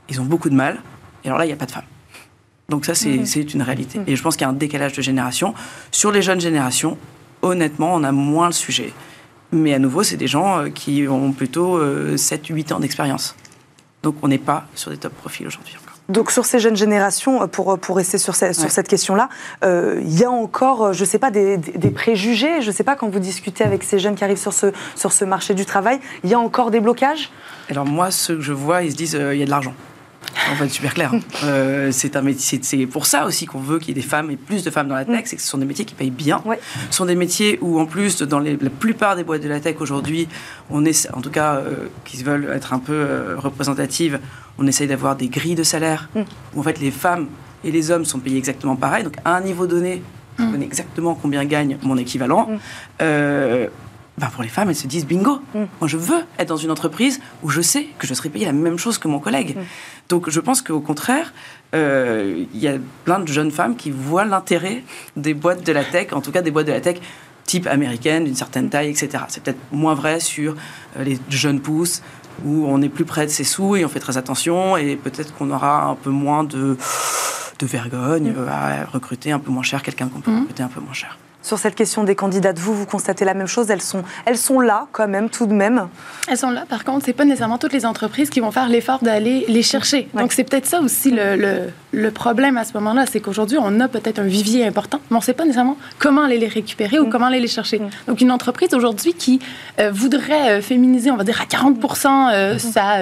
[0.08, 0.80] ils ont beaucoup de mal.
[1.24, 1.84] Et alors là, il n'y a pas de femmes.
[2.68, 3.48] Donc ça, c'est mm.
[3.54, 4.00] une réalité.
[4.06, 5.54] Et je pense qu'il y a un décalage de génération.
[5.90, 6.96] Sur les jeunes générations,
[7.42, 8.92] honnêtement, on a moins le sujet.
[9.52, 13.36] Mais à nouveau, c'est des gens euh, qui ont plutôt 7-8 euh, ans d'expérience.
[14.02, 15.92] Donc on n'est pas sur des top profils aujourd'hui encore.
[16.08, 19.28] Donc sur ces jeunes générations, euh, pour, pour rester sur, sur cette question-là,
[19.62, 21.58] il y a encore, je ne sais pas, des,
[21.94, 24.72] préjugés, je ne sais pas, quand vous discutez avec ces jeunes qui arrivent sur ce,
[24.96, 27.30] sur ce marché du travail, il y a encore des blocages?
[27.68, 29.74] Alors moi, ce que je vois, ils se disent, il y a de l'argent.
[30.50, 31.12] En fait, super clair.
[31.44, 32.60] Euh, c'est un métier.
[32.62, 34.88] C'est pour ça aussi qu'on veut qu'il y ait des femmes et plus de femmes
[34.88, 35.22] dans la tech.
[35.22, 35.26] Mm.
[35.26, 36.42] C'est que ce sont des métiers qui payent bien.
[36.90, 39.76] Ce sont des métiers où, en plus, dans la plupart des boîtes de la tech
[39.80, 40.28] aujourd'hui,
[40.70, 44.20] on est, en tout cas, euh, qui se veulent être un peu euh, représentatives,
[44.58, 46.22] on essaye d'avoir des grilles de salaire mm.
[46.54, 47.28] où en fait les femmes
[47.64, 49.04] et les hommes sont payés exactement pareil.
[49.04, 50.02] Donc à un niveau donné,
[50.38, 50.52] je mm.
[50.52, 52.48] connais exactement combien gagne mon équivalent.
[54.18, 57.20] Ben pour les femmes, elles se disent bingo, moi je veux être dans une entreprise
[57.42, 59.56] où je sais que je serai payée la même chose que mon collègue.
[60.08, 61.32] Donc je pense qu'au contraire,
[61.74, 64.84] euh, il y a plein de jeunes femmes qui voient l'intérêt
[65.16, 66.98] des boîtes de la tech, en tout cas des boîtes de la tech
[67.44, 69.24] type américaine, d'une certaine taille, etc.
[69.28, 70.56] C'est peut-être moins vrai sur
[70.96, 72.02] euh, les jeunes pousses,
[72.44, 75.34] où on est plus près de ses sous et on fait très attention, et peut-être
[75.34, 76.76] qu'on aura un peu moins de,
[77.58, 78.48] de vergogne mm.
[78.48, 80.40] à recruter un peu moins cher quelqu'un qu'on peut mm.
[80.40, 82.58] recruter un peu moins cher sur cette question des candidates.
[82.58, 85.54] Vous, vous constatez la même chose Elles sont, elles sont là quand même, tout de
[85.54, 85.88] même
[86.28, 86.64] Elles sont là.
[86.68, 90.08] Par contre, c'est pas nécessairement toutes les entreprises qui vont faire l'effort d'aller les chercher.
[90.14, 91.68] Donc, c'est peut-être ça aussi le, le,
[92.10, 93.04] problème à ce moment-là.
[93.06, 96.22] C'est qu'aujourd'hui, on a peut-être un vivier important, mais on ne sait pas nécessairement comment
[96.22, 97.10] aller les récupérer ou mm.
[97.10, 97.78] comment aller les chercher.
[97.78, 97.90] Mm.
[98.08, 99.40] Donc, une entreprise aujourd'hui qui
[99.78, 101.78] euh, voudrait euh, féminiser, on va dire, à 40
[102.32, 102.58] euh, mm.
[102.58, 102.96] sa,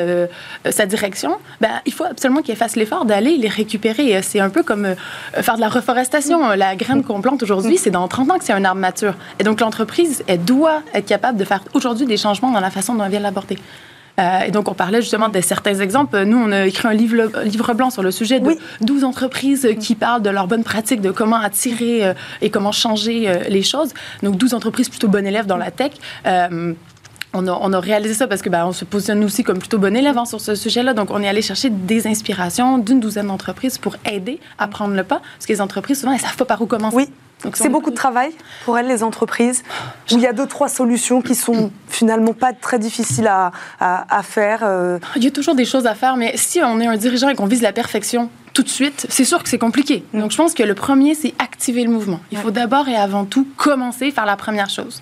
[0.70, 4.20] sa direction, ben, il faut absolument qu'elle fasse l'effort d'aller les récupérer.
[4.22, 4.94] C'est un peu comme
[5.34, 6.50] faire de la reforestation.
[6.50, 9.14] La graine qu'on plante aujourd'hui, c'est dans 30 que c'est un arbre mature.
[9.38, 12.94] Et donc, l'entreprise, elle doit être capable de faire aujourd'hui des changements dans la façon
[12.94, 13.56] dont elle vient l'aborder.
[14.18, 16.24] Euh, et donc, on parlait justement de certains exemples.
[16.24, 19.94] Nous, on a écrit un livre, livre blanc sur le sujet de 12 entreprises qui
[19.94, 23.92] parlent de leurs bonnes pratiques, de comment attirer euh, et comment changer euh, les choses.
[24.22, 25.92] Donc, 12 entreprises plutôt bonnes élèves dans la tech.
[27.32, 29.78] On a, on a, réalisé ça parce que ben, on se positionne aussi comme plutôt
[29.78, 30.94] bon élève hein, sur ce sujet-là.
[30.94, 35.04] Donc, on est allé chercher des inspirations d'une douzaine d'entreprises pour aider à prendre le
[35.04, 35.20] pas.
[35.36, 36.96] Parce que les entreprises, souvent, elles ne savent pas par où commencer.
[36.96, 37.08] Oui.
[37.54, 38.32] C'est beaucoup de travail
[38.64, 39.62] pour elles, les entreprises,
[40.12, 44.22] où il y a deux, trois solutions qui sont finalement pas très difficiles à, à,
[44.22, 44.60] faire.
[44.62, 44.98] Euh.
[45.16, 47.34] Il y a toujours des choses à faire, mais si on est un dirigeant et
[47.34, 50.04] qu'on vise la perfection, tout de suite, c'est sûr que c'est compliqué.
[50.12, 50.20] Mm.
[50.20, 52.20] Donc, je pense que le premier, c'est activer le mouvement.
[52.32, 55.00] Il faut d'abord et avant tout commencer par la première chose.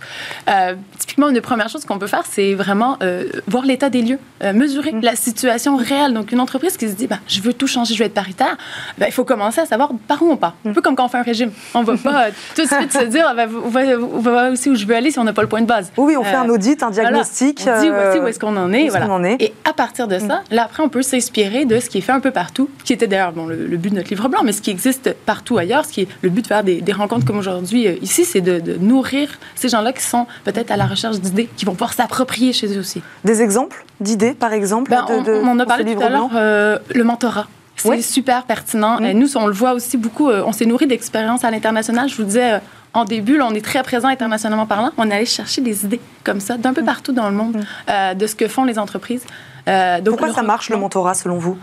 [0.48, 4.02] Euh, typiquement, une des premières choses qu'on peut faire, c'est vraiment euh, voir l'état des
[4.02, 5.00] lieux, euh, mesurer mm.
[5.02, 6.12] la situation réelle.
[6.14, 8.56] Donc, une entreprise qui se dit, bah, je veux tout changer, je veux être paritaire,
[8.98, 10.54] bah, il faut commencer à savoir par où on part.
[10.64, 10.74] Un mm.
[10.74, 11.50] peu comme quand on fait un régime.
[11.74, 14.74] On ne va pas tout de suite se dire, bah, on, va, voir aussi où
[14.74, 15.92] je veux aller si on n'a pas le point de base.
[15.96, 17.62] Oui, on fait un audit, un diagnostic.
[17.66, 18.88] On dit voici où est-ce qu'on en est.
[18.88, 19.08] Voilà.
[19.40, 22.12] Et à partir de ça, là, après, on peut s'inspirer de ce qui est fait
[22.12, 24.70] un peu partout, qui était d'ailleurs le, but de notre livre blanc, mais ce qui
[24.70, 27.96] existe partout ailleurs, ce qui est le but de faire des, rencontres comme aujourd'hui euh,
[28.02, 31.72] ici, c'est de, nourrir ces gens-là qui sont peut-être à la recherche d'idées, qui vont
[31.72, 33.02] pouvoir s'approprier chez eux aussi.
[33.24, 37.04] Des exemples d'idées, par exemple ben, on, on, a parlé tout à l'heure, euh, le
[37.04, 37.46] mentorat.
[37.76, 38.98] C'est super pertinent.
[38.98, 40.28] Et nous, on le voit aussi beaucoup.
[40.30, 42.08] Euh, on s'est nourri d'expériences à l'international.
[42.08, 42.60] Je vous disais,
[42.92, 44.90] en début, on est très présent internationalement parlant.
[44.98, 48.34] On allait chercher des idées comme ça d'un peu partout dans le monde de ce
[48.34, 49.22] que font les entreprises.
[49.66, 51.56] donc, Pourquoi ça marche, le mentorat, selon vous?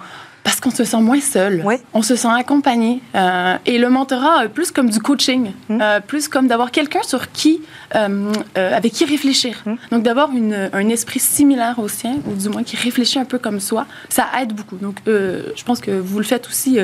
[0.66, 1.64] Qu'on se sent moins seul.
[1.94, 3.00] On se sent accompagné.
[3.14, 5.80] Euh, et le mentorat, euh, plus comme du coaching, hmm.
[5.80, 9.62] euh, plus comme d'avoir quelqu'un sur qui, avec qui réfléchir.
[9.66, 9.76] Hmm.
[9.92, 10.30] Donc d'avoir
[10.74, 14.26] un esprit similaire au sien, ou du moins qui réfléchit un peu comme soi, ça
[14.42, 14.78] aide beaucoup.
[14.78, 16.80] Donc je pense que vous le faites aussi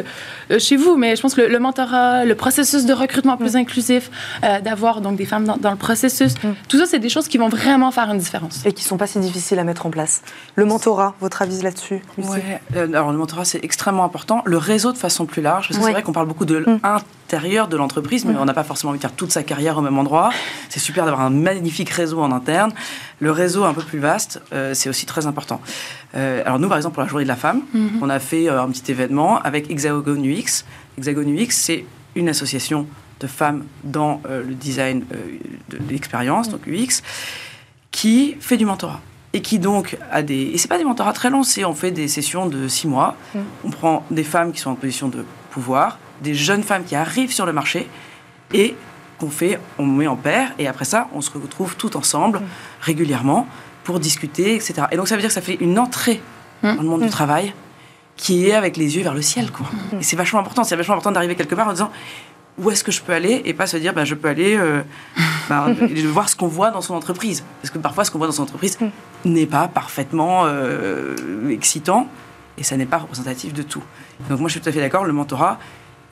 [0.57, 3.63] chez vous, mais je pense que le, mentorat, le processus de recrutement plus hmm.
[3.63, 4.11] inclusif,
[4.63, 6.35] d'avoir donc des femmes dans, le processus,
[6.69, 8.65] tout ça, c'est des choses qui vont vraiment faire une différence.
[8.65, 10.21] Et qui ne sont pas si difficiles à mettre en place.
[10.55, 12.01] Le mentorat, votre avis là-dessus
[12.75, 14.41] Alors le mentorat, c'est extrêmement important.
[14.43, 16.79] Le réseau de façon plus large, parce que c'est vrai qu'on parle beaucoup de mm.
[16.83, 18.39] l'intérieur de l'entreprise, mais mm.
[18.41, 20.29] on n'a pas forcément envie de faire toute sa carrière au même endroit.
[20.67, 22.73] C'est super d'avoir un magnifique réseau en interne.
[23.19, 25.61] Le réseau un peu plus vaste, euh, c'est aussi très important.
[26.15, 28.01] Euh, alors nous, par exemple, pour la Journée de la femme, mm-hmm.
[28.01, 30.65] on a fait euh, un petit événement avec Hexagon UX.
[30.97, 32.87] Hexagon UX, c'est une association
[33.21, 35.05] de femmes dans le design
[35.69, 37.03] de l'expérience, donc UX,
[37.91, 38.99] qui fait du mentorat
[39.33, 40.51] et qui donc a des...
[40.53, 43.15] Et c'est pas des mentorats très longs, c'est on fait des sessions de six mois.
[43.33, 43.39] Mm.
[43.65, 47.31] On prend des femmes qui sont en position de pouvoir, des jeunes femmes qui arrivent
[47.31, 47.87] sur le marché
[48.53, 48.75] et
[49.19, 52.43] qu'on fait, on met en paire et après ça, on se retrouve tout ensemble mm.
[52.81, 53.47] régulièrement
[53.83, 54.83] pour discuter, etc.
[54.91, 56.21] Et donc ça veut dire que ça fait une entrée
[56.61, 57.53] dans le monde du travail
[58.15, 59.51] qui est avec les yeux vers le ciel.
[59.51, 59.65] Quoi.
[59.99, 60.63] Et c'est vachement important.
[60.63, 61.91] C'est vachement important d'arriver quelque part en disant
[62.61, 64.81] où est-ce que je peux aller et pas se dire bah, je peux aller euh,
[65.49, 65.67] bah,
[66.05, 67.43] voir ce qu'on voit dans son entreprise.
[67.61, 68.77] Parce que parfois, ce qu'on voit dans son entreprise
[69.25, 72.07] n'est pas parfaitement euh, excitant
[72.57, 73.83] et ça n'est pas représentatif de tout.
[74.29, 75.59] Donc moi, je suis tout à fait d'accord, le mentorat,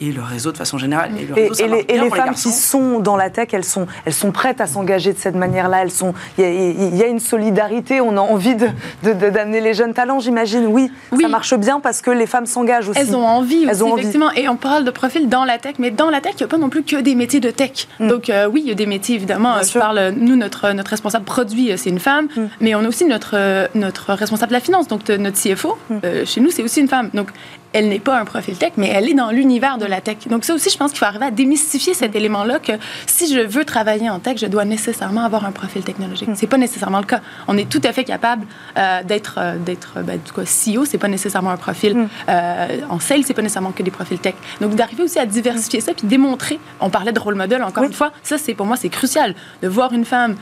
[0.01, 1.11] et le réseau de façon générale.
[1.35, 1.49] Et,
[1.97, 5.17] les, femmes qui sont dans la tech, elles sont, elles sont prêtes à s'engager de
[5.17, 5.81] cette manière-là.
[5.81, 8.01] Elles sont, il y, a une solidarité.
[8.01, 8.67] On a envie de,
[9.03, 10.67] d'amener les jeunes talents, j'imagine.
[10.67, 12.99] Oui, ça marche bien parce que les femmes s'engagent aussi.
[12.99, 13.65] Elles ont envie.
[13.69, 14.31] Elles ont effectivement.
[14.31, 16.47] Et on parle de profil dans la tech, mais dans la tech, il n'y a
[16.47, 17.87] pas non plus que des métiers de tech.
[17.99, 18.07] Mm.
[18.07, 19.61] Donc euh, oui, il y a des métiers évidemment.
[19.61, 22.41] je parle, nous notre notre responsable produit, euh, c'est une femme, mm.
[22.61, 25.77] mais on a aussi notre euh, notre responsable de la finance, donc notre CFO.
[25.89, 25.95] Mm.
[26.25, 27.09] chez nous, c'est aussi une femme.
[27.13, 27.29] Donc
[27.73, 30.27] elle n'est pas un profil tech, mais elle est dans l'univers de la tech.
[30.29, 32.73] Donc ça aussi, je pense qu'il faut arriver à démystifier cet élément-là que
[33.05, 36.29] si je veux travailler en tech, je dois nécessairement avoir un profil technologique.
[36.35, 37.21] C'est pas nécessairement le cas.
[37.47, 38.45] On est tout à fait capable
[38.77, 41.95] euh, d'être, euh, d'être, ben, du coup, CEO, c'est pas nécessairement un profil.
[41.95, 42.09] Mm.
[42.29, 44.35] Euh, en sales, c'est pas nécessairement que des profils tech.
[44.61, 46.59] Donc d'arriver aussi à diversifier ça puis démontrer.
[46.79, 48.11] On parlait de rôle modèle encore une fois.
[48.23, 50.35] Ça, c'est pour moi, c'est crucial de voir une femme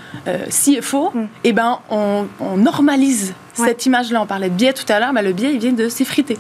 [0.50, 1.12] CFO.
[1.14, 1.20] Mm.
[1.20, 2.26] Et eh ben, on,
[2.58, 4.22] normalise cette image-là.
[4.22, 6.38] On parlait de biais tout à l'heure, mais le biais, il vient de s'effriter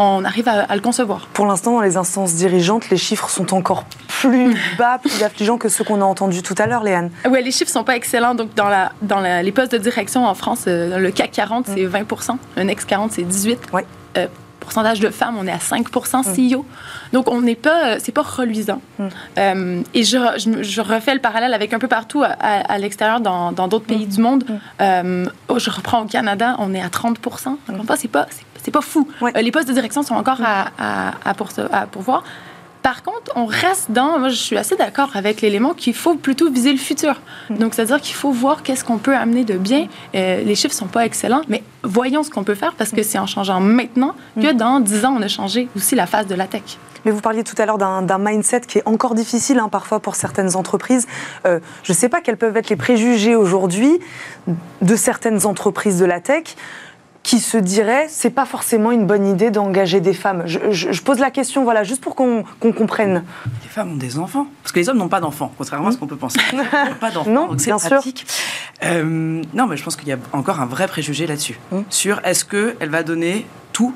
[0.00, 1.26] on arrive à, le concevoir.
[1.32, 5.68] Pour l'instant, dans les instances dirigeantes, les chiffres sont encore plus bas, plus affligeants que
[5.68, 7.10] ceux qu'on a entendus tout à l'heure, Léane.
[7.28, 8.34] Oui, les chiffres sont pas excellents.
[8.34, 11.84] Donc, dans, la, dans les postes de direction en France, euh, le CAC 40, c'est
[11.84, 13.84] 20% le NEX 40, c'est 18 ouais.
[14.16, 14.26] Euh,
[14.58, 16.64] pourcentage de femmes, on est à 5% CEO.
[17.12, 18.80] Donc, on n'est pas, c'est pas reluisant.
[18.98, 19.06] Mm.
[19.38, 20.18] Euh, et je,
[20.60, 24.08] je, refais le parallèle avec un peu partout à, l'extérieur, dans d'autres pays mm.
[24.08, 24.44] du monde.
[24.78, 25.28] Mm.
[25.56, 29.08] je reprends au Canada, on est à 30 Encore pas, c'est pas, c'est pas fou.
[29.22, 30.70] Euh, les postes de direction sont encore à,
[31.24, 32.24] à, pourvoir.
[32.82, 34.18] Par contre, on reste dans.
[34.18, 37.20] Moi, je suis assez d'accord avec l'élément qu'il faut plutôt viser le futur.
[37.50, 37.58] Mm.
[37.58, 39.86] Donc, c'est-à-dire qu'il faut voir qu'est-ce qu'on peut amener de bien.
[40.14, 43.18] Euh, les chiffres sont pas excellents, mais voyons ce qu'on peut faire parce que c'est
[43.18, 44.56] en changeant maintenant que mm.
[44.56, 46.78] dans 10 ans, on a changé aussi la phase de la tech.
[47.04, 50.14] Mais vous parliez tout à l'heure d'un mindset qui est encore difficile hein, parfois pour
[50.14, 51.06] certaines entreprises.
[51.46, 54.00] Euh, je ne sais pas quels peuvent être les préjugés aujourd'hui
[54.82, 56.56] de certaines entreprises de la tech
[57.22, 61.30] qui se dirait c'est pas forcément une bonne idée d'engager des femmes je, pose la
[61.30, 63.24] question, voilà, juste pour qu'on comprenne.
[63.62, 65.98] Les femmes ont des enfants, parce que les hommes n'ont pas d'enfants, contrairement à ce
[65.98, 66.40] qu'on peut penser.
[66.52, 66.64] Ils n'ont
[67.00, 68.26] pas d'enfants, non, donc c'est pratique.
[68.82, 71.84] Euh, non, mais je pense qu'il y a encore un vrai préjugé là-dessus, hum.
[71.90, 73.94] sur est-ce qu'elle va donner tout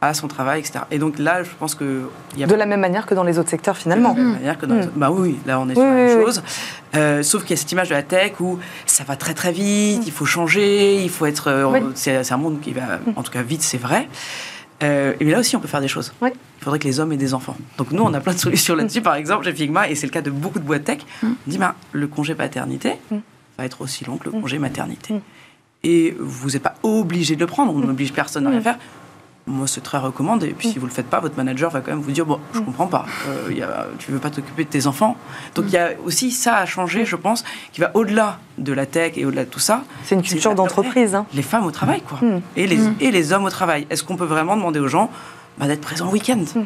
[0.00, 0.80] à son travail, etc.
[0.90, 2.08] Et donc là, je pense que...
[2.36, 4.12] Y a de la même manière que dans les autres secteurs, finalement.
[4.12, 4.92] De la même manière que dans les autres...
[4.94, 6.42] Bah oui, là, on est sur la même chose.
[6.94, 9.50] Euh, sauf qu'il y a cette image de la tech où ça va très très
[9.50, 11.48] vite, il faut changer, il faut être...
[11.48, 14.08] Euh, c'est un monde qui va, en tout cas, vite, c'est vrai.
[14.84, 16.12] Euh, mais là aussi, on peut faire des choses.
[16.22, 16.30] Il
[16.60, 17.56] faudrait que les hommes aient des enfants.
[17.76, 19.02] Donc nous, on a plein de solutions là-dessus.
[19.02, 21.58] Par exemple, chez Figma, et c'est le cas de beaucoup de boîtes tech, on dit,
[21.58, 22.94] bah, le congé paternité
[23.58, 25.14] va être aussi long que le congé maternité.
[25.82, 28.78] Et vous n'êtes pas obligé de le prendre, on n'oblige personne à rien faire
[29.48, 30.48] moi, c'est très recommandé.
[30.48, 32.26] Et puis, si vous ne le faites pas, votre manager va quand même vous dire
[32.26, 34.86] Bon, je ne comprends pas, euh, y a, tu ne veux pas t'occuper de tes
[34.86, 35.16] enfants.
[35.54, 38.86] Donc, il y a aussi ça à changer, je pense, qui va au-delà de la
[38.86, 39.84] tech et au-delà de tout ça.
[40.04, 41.14] C'est une culture d'entreprise.
[41.14, 41.26] Hein.
[41.34, 42.18] Les femmes au travail, quoi.
[42.20, 42.40] Mm.
[42.56, 42.94] Et, les, mm.
[43.00, 43.86] et les hommes au travail.
[43.90, 45.10] Est-ce qu'on peut vraiment demander aux gens
[45.58, 46.44] bah, d'être présents le week-end?
[46.54, 46.60] Mm.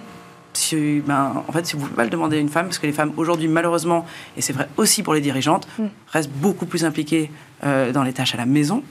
[0.55, 2.79] si, ben, en fait, si vous ne pouvez pas le demander à une femme, parce
[2.79, 4.05] que les femmes aujourd'hui, malheureusement,
[4.37, 5.68] et c'est vrai aussi pour les dirigeantes,
[6.09, 7.31] restent beaucoup plus impliquées
[7.64, 8.83] euh, dans les tâches à la maison.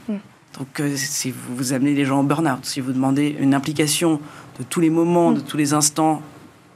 [0.57, 4.19] Donc, euh, si vous amenez les gens en burn-out, si vous demandez une implication
[4.59, 6.21] de tous les moments, de tous les instants,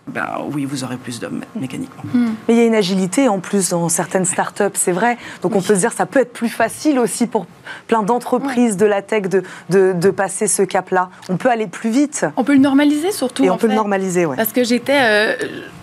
[0.07, 2.03] ben oui, vous aurez plus d'hommes mécaniquement.
[2.13, 2.33] Hmm.
[2.47, 5.17] Mais il y a une agilité en plus dans certaines startups, c'est vrai.
[5.41, 7.47] Donc on peut se dire que ça peut être plus facile aussi pour
[7.87, 11.09] plein d'entreprises de la tech de, de, passer ce cap-là.
[11.27, 12.25] On peut aller plus vite.
[12.37, 13.43] On peut le normaliser surtout.
[13.43, 14.35] Et on peut le normaliser, oui.
[14.35, 15.35] Parce que j'étais, euh,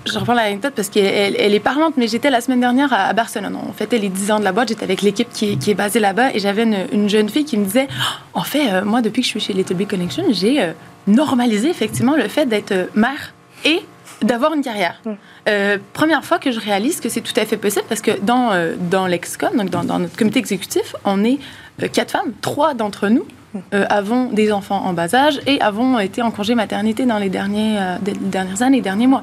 [0.07, 3.59] je reprends l'anecdote parce qu'elle elle est parlante, mais j'étais la semaine dernière à, Barcelone.
[3.69, 5.99] On fêtait les 10 ans de la boîte, j'étais avec l'équipe qui, qui, est basée
[5.99, 9.23] là-bas et j'avais une, jeune fille qui me disait, oh, en fait, euh, moi depuis
[9.23, 10.73] que je suis chez Little Big Connection, j'ai euh,
[11.09, 13.83] normalisé effectivement le fait d'être mère et
[14.23, 15.01] d'avoir une carrière.
[15.05, 15.11] Mm.
[15.49, 18.53] Euh, première fois que je réalise que c'est tout à fait possible parce que dans,
[18.53, 21.39] euh, dans l'Excom, donc dans, notre comité exécutif, on est
[21.83, 22.33] euh, quatre femmes.
[22.41, 23.61] Trois d'entre nous mm.
[23.89, 27.79] avons des enfants en bas âge et avons été en congé maternité dans les, derniers,
[28.03, 29.23] dernières années, les derniers mois.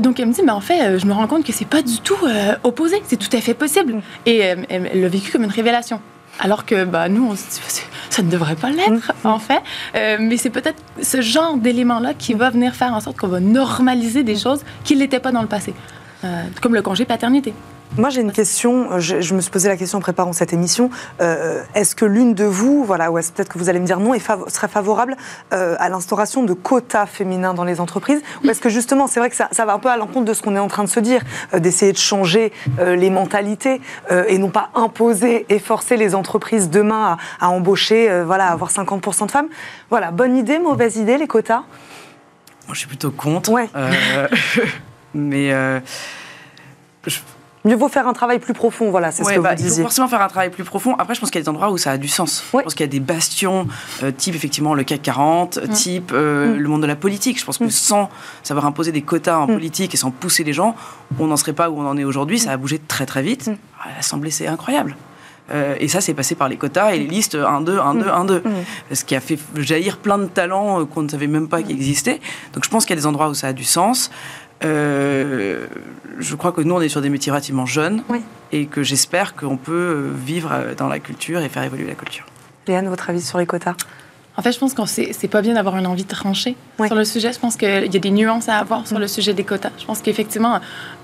[0.00, 1.98] Donc elle me dit, mais en fait, je me rends compte que c'est pas du
[2.00, 2.16] tout
[2.64, 3.94] opposé, c'est tout à fait possible.
[3.94, 4.02] Mm.
[4.26, 6.00] Et elle l'a vécu comme une révélation.
[6.40, 9.26] Alors que bah, nous, on se dit, ça ne devrait pas l'être, mm.
[9.26, 9.62] en fait.
[9.94, 13.40] Euh, mais c'est peut-être ce genre d'élément-là qui va venir faire en sorte qu'on va
[13.40, 15.74] normaliser des choses qui ne l'étaient pas dans le passé,
[16.24, 17.54] euh, comme le congé paternité.
[17.98, 18.98] Moi, j'ai une question.
[19.00, 20.88] Je, me suis posé la question en préparant cette émission.
[21.20, 24.00] Euh, est-ce que l'une de vous, voilà, ou est-ce peut-être que vous allez me dire
[24.00, 24.14] non,
[24.48, 25.14] serait favorable
[25.52, 29.28] euh, à l'instauration de quotas féminins dans les entreprises Ou est-ce que justement, c'est vrai
[29.28, 31.00] que ça, va un peu à l'encontre de ce qu'on est en train de se
[31.00, 31.20] dire,
[31.52, 33.80] euh, d'essayer de changer les mentalités
[34.28, 39.26] et non pas imposer et forcer les entreprises demain à, embaucher, voilà, à avoir 50%
[39.26, 39.48] de femmes
[39.90, 41.62] Voilà, bonne idée, mauvaise idée, les quotas?
[42.66, 43.50] Moi, je suis plutôt contre.
[43.50, 43.68] Ouais.
[45.14, 45.52] mais.
[47.64, 49.70] Mieux vaut faire un travail plus profond, voilà, c'est ce que bah, vous disiez.
[49.70, 50.96] Il faut forcément faire un travail plus profond.
[50.98, 52.42] Après, je pense qu'il y a des endroits où ça a du sens.
[52.52, 53.68] Je pense qu'il y a des bastions,
[54.02, 55.68] euh, type effectivement le CAC 40, mm.
[55.68, 56.58] type euh, mm.
[56.58, 57.38] le monde de la politique.
[57.38, 57.70] Je pense que mm.
[57.70, 58.10] sans
[58.42, 60.74] savoir imposer des quotas en politique et sans pousser les gens,
[61.20, 62.40] on n'en serait pas où on en est aujourd'hui.
[62.40, 63.48] Ça a bougé très très vite.
[63.96, 64.96] L'Assemblée, c'est incroyable.
[65.52, 68.08] Euh, et ça, c'est passé par les quotas et les listes 1, 2, 1, 2,
[68.08, 68.42] 1, 2.
[68.92, 72.20] Ce qui a fait jaillir plein de talents qu'on ne savait même pas qu'ils existaient.
[72.54, 74.10] Donc je pense qu'il y a des endroits où ça a du sens.
[74.64, 75.66] Euh,
[76.18, 78.02] je crois que nous, on est sur des métiers relativement jeunes
[78.52, 82.26] et que j'espère qu'on peut vivre dans la culture et faire évoluer la culture.
[82.66, 83.74] Léane, votre avis sur les quotas?
[84.36, 87.04] En fait, je pense que c'est pas bien d'avoir une envie de trancher sur le
[87.04, 87.32] sujet.
[87.32, 89.70] Je pense qu'il y a des nuances à avoir sur le sujet des quotas.
[89.78, 90.58] Je pense qu'effectivement,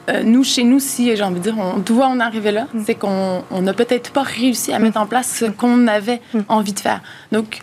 [0.09, 2.83] euh, nous, chez nous, si j'ai envie de dire, on doit en arriver là, mm.
[2.87, 6.41] c'est qu'on n'a peut-être pas réussi à mettre en place ce qu'on avait mm.
[6.49, 7.03] envie de faire.
[7.31, 7.61] Donc,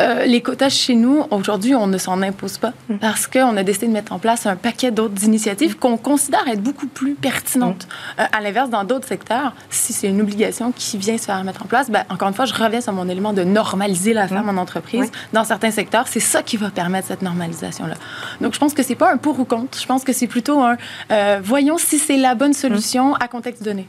[0.00, 2.98] euh, les quotas chez nous, aujourd'hui, on ne s'en impose pas mm.
[2.98, 6.62] parce qu'on a décidé de mettre en place un paquet d'autres initiatives qu'on considère être
[6.62, 7.86] beaucoup plus pertinentes.
[7.86, 8.20] Mm.
[8.20, 11.62] Euh, à l'inverse, dans d'autres secteurs, si c'est une obligation qui vient se faire mettre
[11.62, 14.46] en place, ben, encore une fois, je reviens sur mon élément de normaliser la femme
[14.46, 14.58] mm.
[14.58, 15.10] en entreprise.
[15.32, 17.94] Dans certains secteurs, c'est ça qui va permettre cette normalisation-là.
[18.40, 19.78] Donc, je pense que c'est pas un pour ou contre.
[19.80, 20.76] Je pense que c'est plutôt un
[21.10, 23.86] euh, voyons si c'est la bonne solution à contexte donné.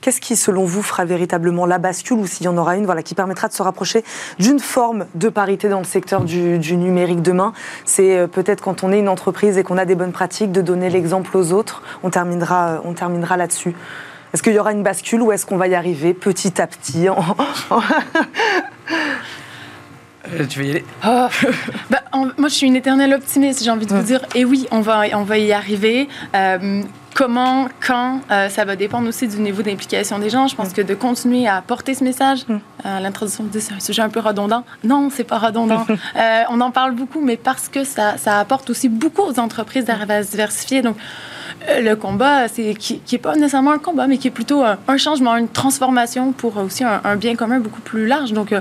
[0.00, 3.02] Qu'est-ce qui, selon vous, fera véritablement la bascule, ou s'il y en aura une, voilà,
[3.02, 4.04] qui permettra de se rapprocher
[4.38, 7.52] d'une forme de parité dans le secteur du, numérique demain?
[7.84, 10.60] C'est euh, peut-être quand on est une entreprise et qu'on a des bonnes pratiques, de
[10.60, 11.82] donner l'exemple aux autres.
[12.02, 13.74] On terminera, euh, on terminera là-dessus.
[14.32, 17.06] Est-ce qu'il y aura une bascule ou est-ce qu'on va y arriver petit à petit?
[20.32, 20.84] Euh, tu veux y aller?
[21.04, 21.26] Oh.
[21.90, 24.24] bah, Moi, je suis une éternelle optimiste, j'ai envie de vous dire.
[24.36, 26.08] Et oui, on va, on va y arriver.
[27.14, 30.46] Comment, quand, euh, ça va dépendre aussi du niveau d'implication des gens.
[30.46, 30.74] Je pense mm.
[30.74, 32.58] que de continuer à porter ce message, mm.
[32.86, 34.64] euh, l'introduction dit c'est un sujet un peu redondant.
[34.84, 35.86] Non, c'est pas redondant.
[36.16, 39.84] Euh, on en parle beaucoup, mais parce que ça, ça apporte aussi beaucoup aux entreprises
[39.84, 40.82] d'arriver à se diversifier.
[40.82, 40.96] Donc,
[41.68, 45.36] le combat, c'est qui n'est pas nécessairement un combat, mais qui est plutôt un, changement,
[45.36, 48.32] une transformation pour aussi un, un, bien commun beaucoup plus large.
[48.32, 48.52] Donc,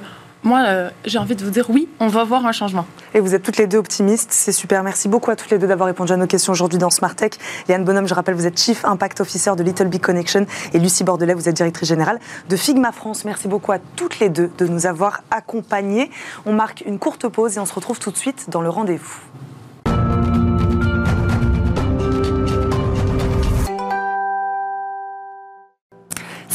[0.44, 2.86] moi, euh, j'ai envie de vous dire oui, on va voir un changement.
[3.14, 4.84] Et vous êtes toutes les deux optimistes, c'est super.
[4.84, 7.34] Merci beaucoup à toutes les deux d'avoir répondu à nos questions aujourd'hui dans Smart Tech.
[7.70, 11.04] Yann Bonhomme, je rappelle, vous êtes Chief Impact Officer de Little Big Connection et Lucie
[11.04, 13.24] Bordelais, vous êtes directrice générale de Figma France.
[13.24, 16.10] Merci beaucoup à toutes les deux de nous avoir accompagnés.
[16.46, 19.20] On marque une courte pause et on se retrouve tout de suite dans le rendez-vous.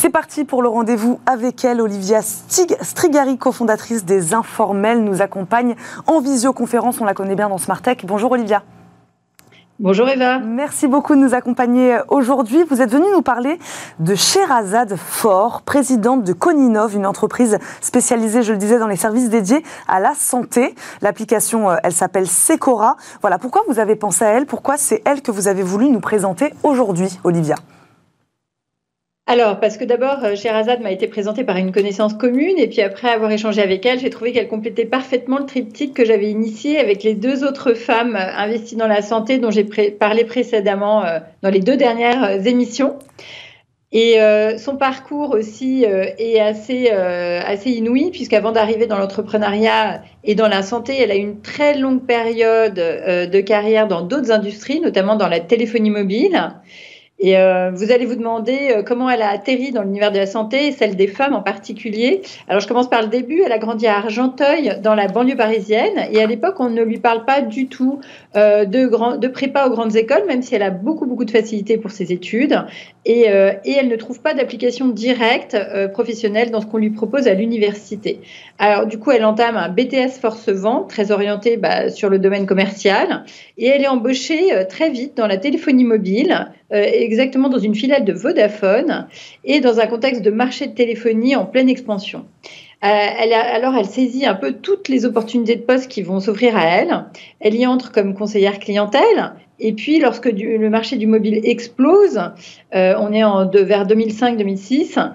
[0.07, 1.81] C'est parti pour le rendez-vous avec elle.
[1.81, 5.75] Olivia Strigari, cofondatrice des Informels, nous accompagne
[6.07, 7.01] en visioconférence.
[7.01, 7.97] On la connaît bien dans Smart Tech.
[8.05, 8.62] Bonjour Olivia.
[9.81, 10.38] Bonjour Eva.
[10.38, 12.62] Merci beaucoup de nous accompagner aujourd'hui.
[12.71, 13.59] Vous êtes venue nous parler
[13.99, 19.29] de Sherazade Fort, présidente de Coninov, une entreprise spécialisée, je le disais, dans les services
[19.29, 20.77] dédiés à la santé.
[21.03, 22.97] L'application, euh, elle s'appelle Secora.
[23.23, 24.47] Voilà, pourquoi vous avez pensé à elle?
[24.47, 27.57] Pourquoi c'est elle que vous avez voulu nous présenter aujourd'hui, Olivia?
[29.28, 32.80] Alors, parce que d'abord, euh, Sherazade m'a été présentée par une connaissance commune, et puis
[32.80, 36.78] après avoir échangé avec elle, j'ai trouvé qu'elle complétait parfaitement le triptyque que j'avais initié
[36.78, 41.18] avec les deux autres femmes euh, investies dans la santé dont j'ai parlé précédemment euh,
[41.42, 43.00] dans les deux dernières émissions.
[43.92, 44.18] Et
[44.58, 51.00] son parcours aussi est assez, assez inouï, puisqu'avant d'arriver dans l'entrepreneuriat et dans la santé,
[51.00, 55.40] elle a eu une très longue période de carrière dans d'autres industries, notamment dans la
[55.40, 56.52] téléphonie mobile.
[57.18, 60.26] Et euh, vous allez vous demander euh, comment elle a atterri dans l'univers de la
[60.26, 62.20] santé, et celle des femmes en particulier.
[62.46, 63.40] Alors je commence par le début.
[63.44, 66.98] Elle a grandi à Argenteuil, dans la banlieue parisienne, et à l'époque on ne lui
[66.98, 68.00] parle pas du tout
[68.37, 71.31] euh, de, grand, de prépa aux grandes écoles, même si elle a beaucoup beaucoup de
[71.31, 72.64] facilité pour ses études,
[73.07, 76.90] et, euh, et elle ne trouve pas d'application directe euh, professionnelle dans ce qu'on lui
[76.90, 78.20] propose à l'université.
[78.59, 82.44] Alors du coup elle entame un BTS force vente, très orienté bah, sur le domaine
[82.44, 83.24] commercial,
[83.57, 86.50] et elle est embauchée très vite dans la téléphonie mobile.
[86.72, 89.06] Euh, exactement dans une filiale de Vodafone
[89.44, 92.25] et dans un contexte de marché de téléphonie en pleine expansion.
[92.85, 96.64] Euh, alors, elle saisit un peu toutes les opportunités de poste qui vont s'offrir à
[96.64, 97.04] elle.
[97.40, 99.33] Elle y entre comme conseillère clientèle.
[99.60, 102.21] Et puis, lorsque le marché du mobile explose,
[102.75, 105.12] euh, on est vers 2005-2006,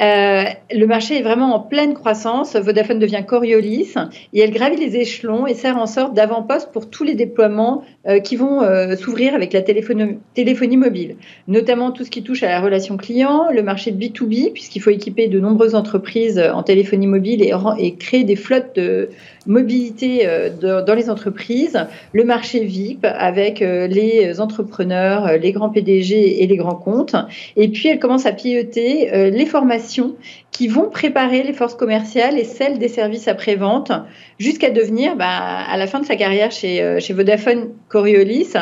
[0.00, 2.54] Euh, le marché est vraiment en pleine croissance.
[2.54, 3.94] Vodafone devient Coriolis
[4.32, 8.20] et elle gravit les échelons et sert en sorte d'avant-poste pour tous les déploiements euh,
[8.20, 11.16] qui vont euh, s'ouvrir avec la téléphonie, mobile,
[11.48, 14.90] notamment tout ce qui touche à la relation client, le marché de B2B, puisqu'il faut
[14.90, 19.08] équiper de nombreuses entreprises en téléphonie mobile et, et créer des flottes de
[19.48, 20.28] mobilité
[20.62, 26.76] dans les entreprises, le marché VIP avec les entrepreneurs, les grands PDG et les grands
[26.76, 27.16] comptes.
[27.56, 30.14] Et puis, elle commence à piloter les formations
[30.50, 33.92] qui vont préparer les forces commerciales et celles des services après-vente
[34.38, 38.54] jusqu'à devenir, bah, à la fin de sa carrière chez, euh, chez Vodafone Coriolis,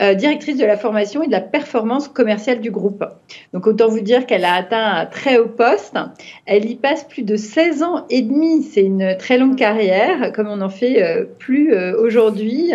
[0.00, 3.04] euh, directrice de la formation et de la performance commerciale du groupe.
[3.52, 5.98] Donc autant vous dire qu'elle a atteint un très haut poste.
[6.46, 8.62] Elle y passe plus de 16 ans et demi.
[8.62, 12.72] C'est une très longue carrière, comme on n'en fait euh, plus aujourd'hui.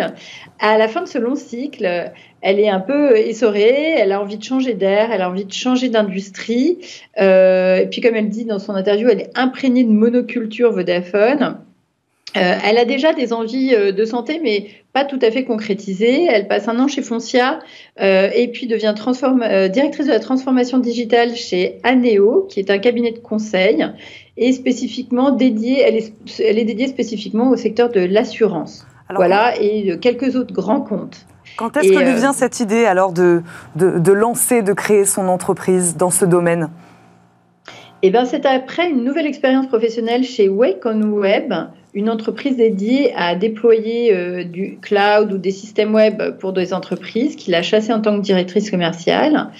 [0.60, 4.38] À la fin de ce long cycle, elle est un peu essorée, elle a envie
[4.38, 6.78] de changer d'air, elle a envie de changer d'industrie.
[7.16, 11.58] et puis, comme elle dit dans son interview, elle est imprégnée de monoculture Vodafone.
[12.36, 16.26] Euh, elle a déjà des envies euh, de santé, mais pas tout à fait concrétisées.
[16.26, 17.60] Elle passe un an chez Foncia
[18.00, 18.94] euh, et puis devient
[19.72, 23.86] directrice de la transformation digitale chez Aneo, qui est un cabinet de conseil
[24.36, 25.80] et spécifiquement dédié.
[25.80, 28.86] Elle est, elle est dédiée spécifiquement au secteur de l'assurance.
[29.14, 31.24] Voilà, et quelques autres grands comptes.
[31.58, 33.42] Quand est-ce que lui vient cette idée alors de,
[33.74, 36.68] de, de lancer, de créer son entreprise dans ce domaine?
[38.02, 41.52] Eh ben, c'est après une nouvelle expérience professionnelle chez Wake on Web,
[41.94, 47.34] une entreprise dédiée à déployer euh, du cloud ou des systèmes web pour des entreprises
[47.34, 49.50] qu'il a chassé en tant que directrice commerciale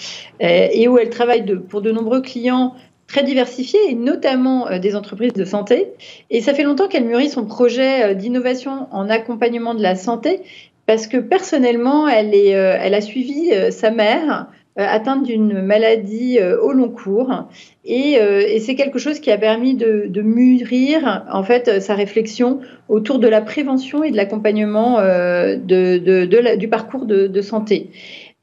[0.40, 2.76] euh, et où elle travaille de, pour de nombreux clients
[3.08, 5.88] très diversifiés et notamment euh, des entreprises de santé.
[6.30, 10.42] Et ça fait longtemps qu'elle mûrit son projet d'innovation en accompagnement de la santé
[10.88, 16.72] parce que personnellement, elle, elle a suivi sa mère euh, atteinte d'une maladie euh, au
[16.72, 17.32] long cours.
[17.32, 23.18] Euh, et, c'est quelque chose qui a permis de, mûrir en fait sa réflexion autour
[23.18, 25.00] de la prévention et de l'accompagnement
[25.66, 27.90] du parcours de, santé.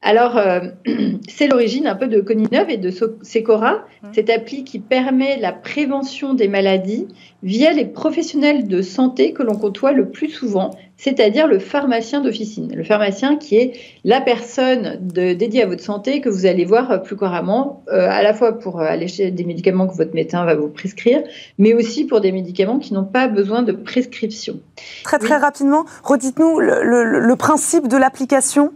[0.02, 0.40] Alors,
[1.28, 3.84] c'est l'origine un peu de Coninov et de Secora,
[4.14, 7.08] cette appli qui permet la prévention des maladies
[7.42, 12.72] via les professionnels de santé que l'on côtoie le plus souvent, c'est-à-dire le pharmacien d'officine.
[12.74, 13.72] Le pharmacien qui est
[14.04, 18.32] la personne dédiée à votre santé que vous allez voir plus couramment, euh, à la
[18.32, 21.22] fois pour euh, alléger des médicaments que votre médecin va vous prescrire,
[21.58, 24.60] mais aussi pour des médicaments qui n'ont pas besoin de prescription.
[25.04, 28.72] Très très rapidement, redites-nous le principe de l'application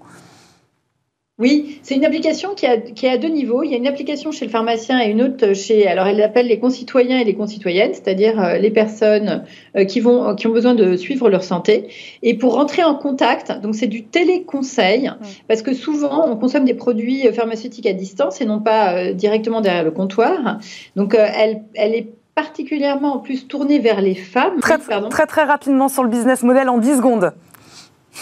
[1.40, 3.62] oui, c'est une application qui a, qui a deux niveaux.
[3.62, 6.46] Il y a une application chez le pharmacien et une autre chez, alors elle l'appelle
[6.46, 10.74] les concitoyens et les concitoyennes, c'est-à-dire euh, les personnes euh, qui, vont, qui ont besoin
[10.74, 11.88] de suivre leur santé.
[12.22, 15.10] Et pour rentrer en contact, donc c'est du téléconseil,
[15.48, 19.62] parce que souvent on consomme des produits euh, pharmaceutiques à distance et non pas directement
[19.62, 20.58] derrière le comptoir.
[20.94, 24.60] Donc elle, elle est particulièrement en plus tournée vers les femmes.
[24.60, 27.32] Très, très, très rapidement sur le business model en 10 secondes.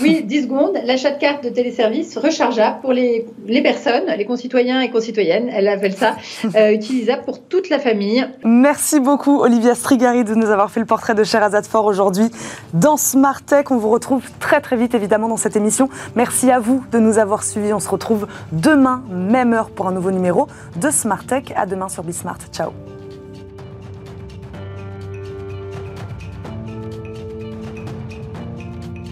[0.00, 0.78] Oui, 10 secondes.
[0.84, 5.66] L'achat de cartes de téléservice rechargeable pour les, les, personnes, les concitoyens et concitoyennes, elle
[5.68, 6.16] appelle ça,
[6.56, 8.26] euh, utilisable pour toute la famille.
[8.44, 12.30] Merci beaucoup, Olivia Strigari, de nous avoir fait le portrait de Sherazade Fort aujourd'hui
[12.74, 13.66] dans Smart Tech.
[13.70, 15.88] On vous retrouve très très vite, évidemment, dans cette émission.
[16.14, 17.72] Merci à vous de nous avoir suivis.
[17.72, 21.44] On se retrouve demain, même heure, pour un nouveau numéro de Smart Tech.
[21.56, 22.38] À demain sur Bismart.
[22.52, 22.70] Ciao.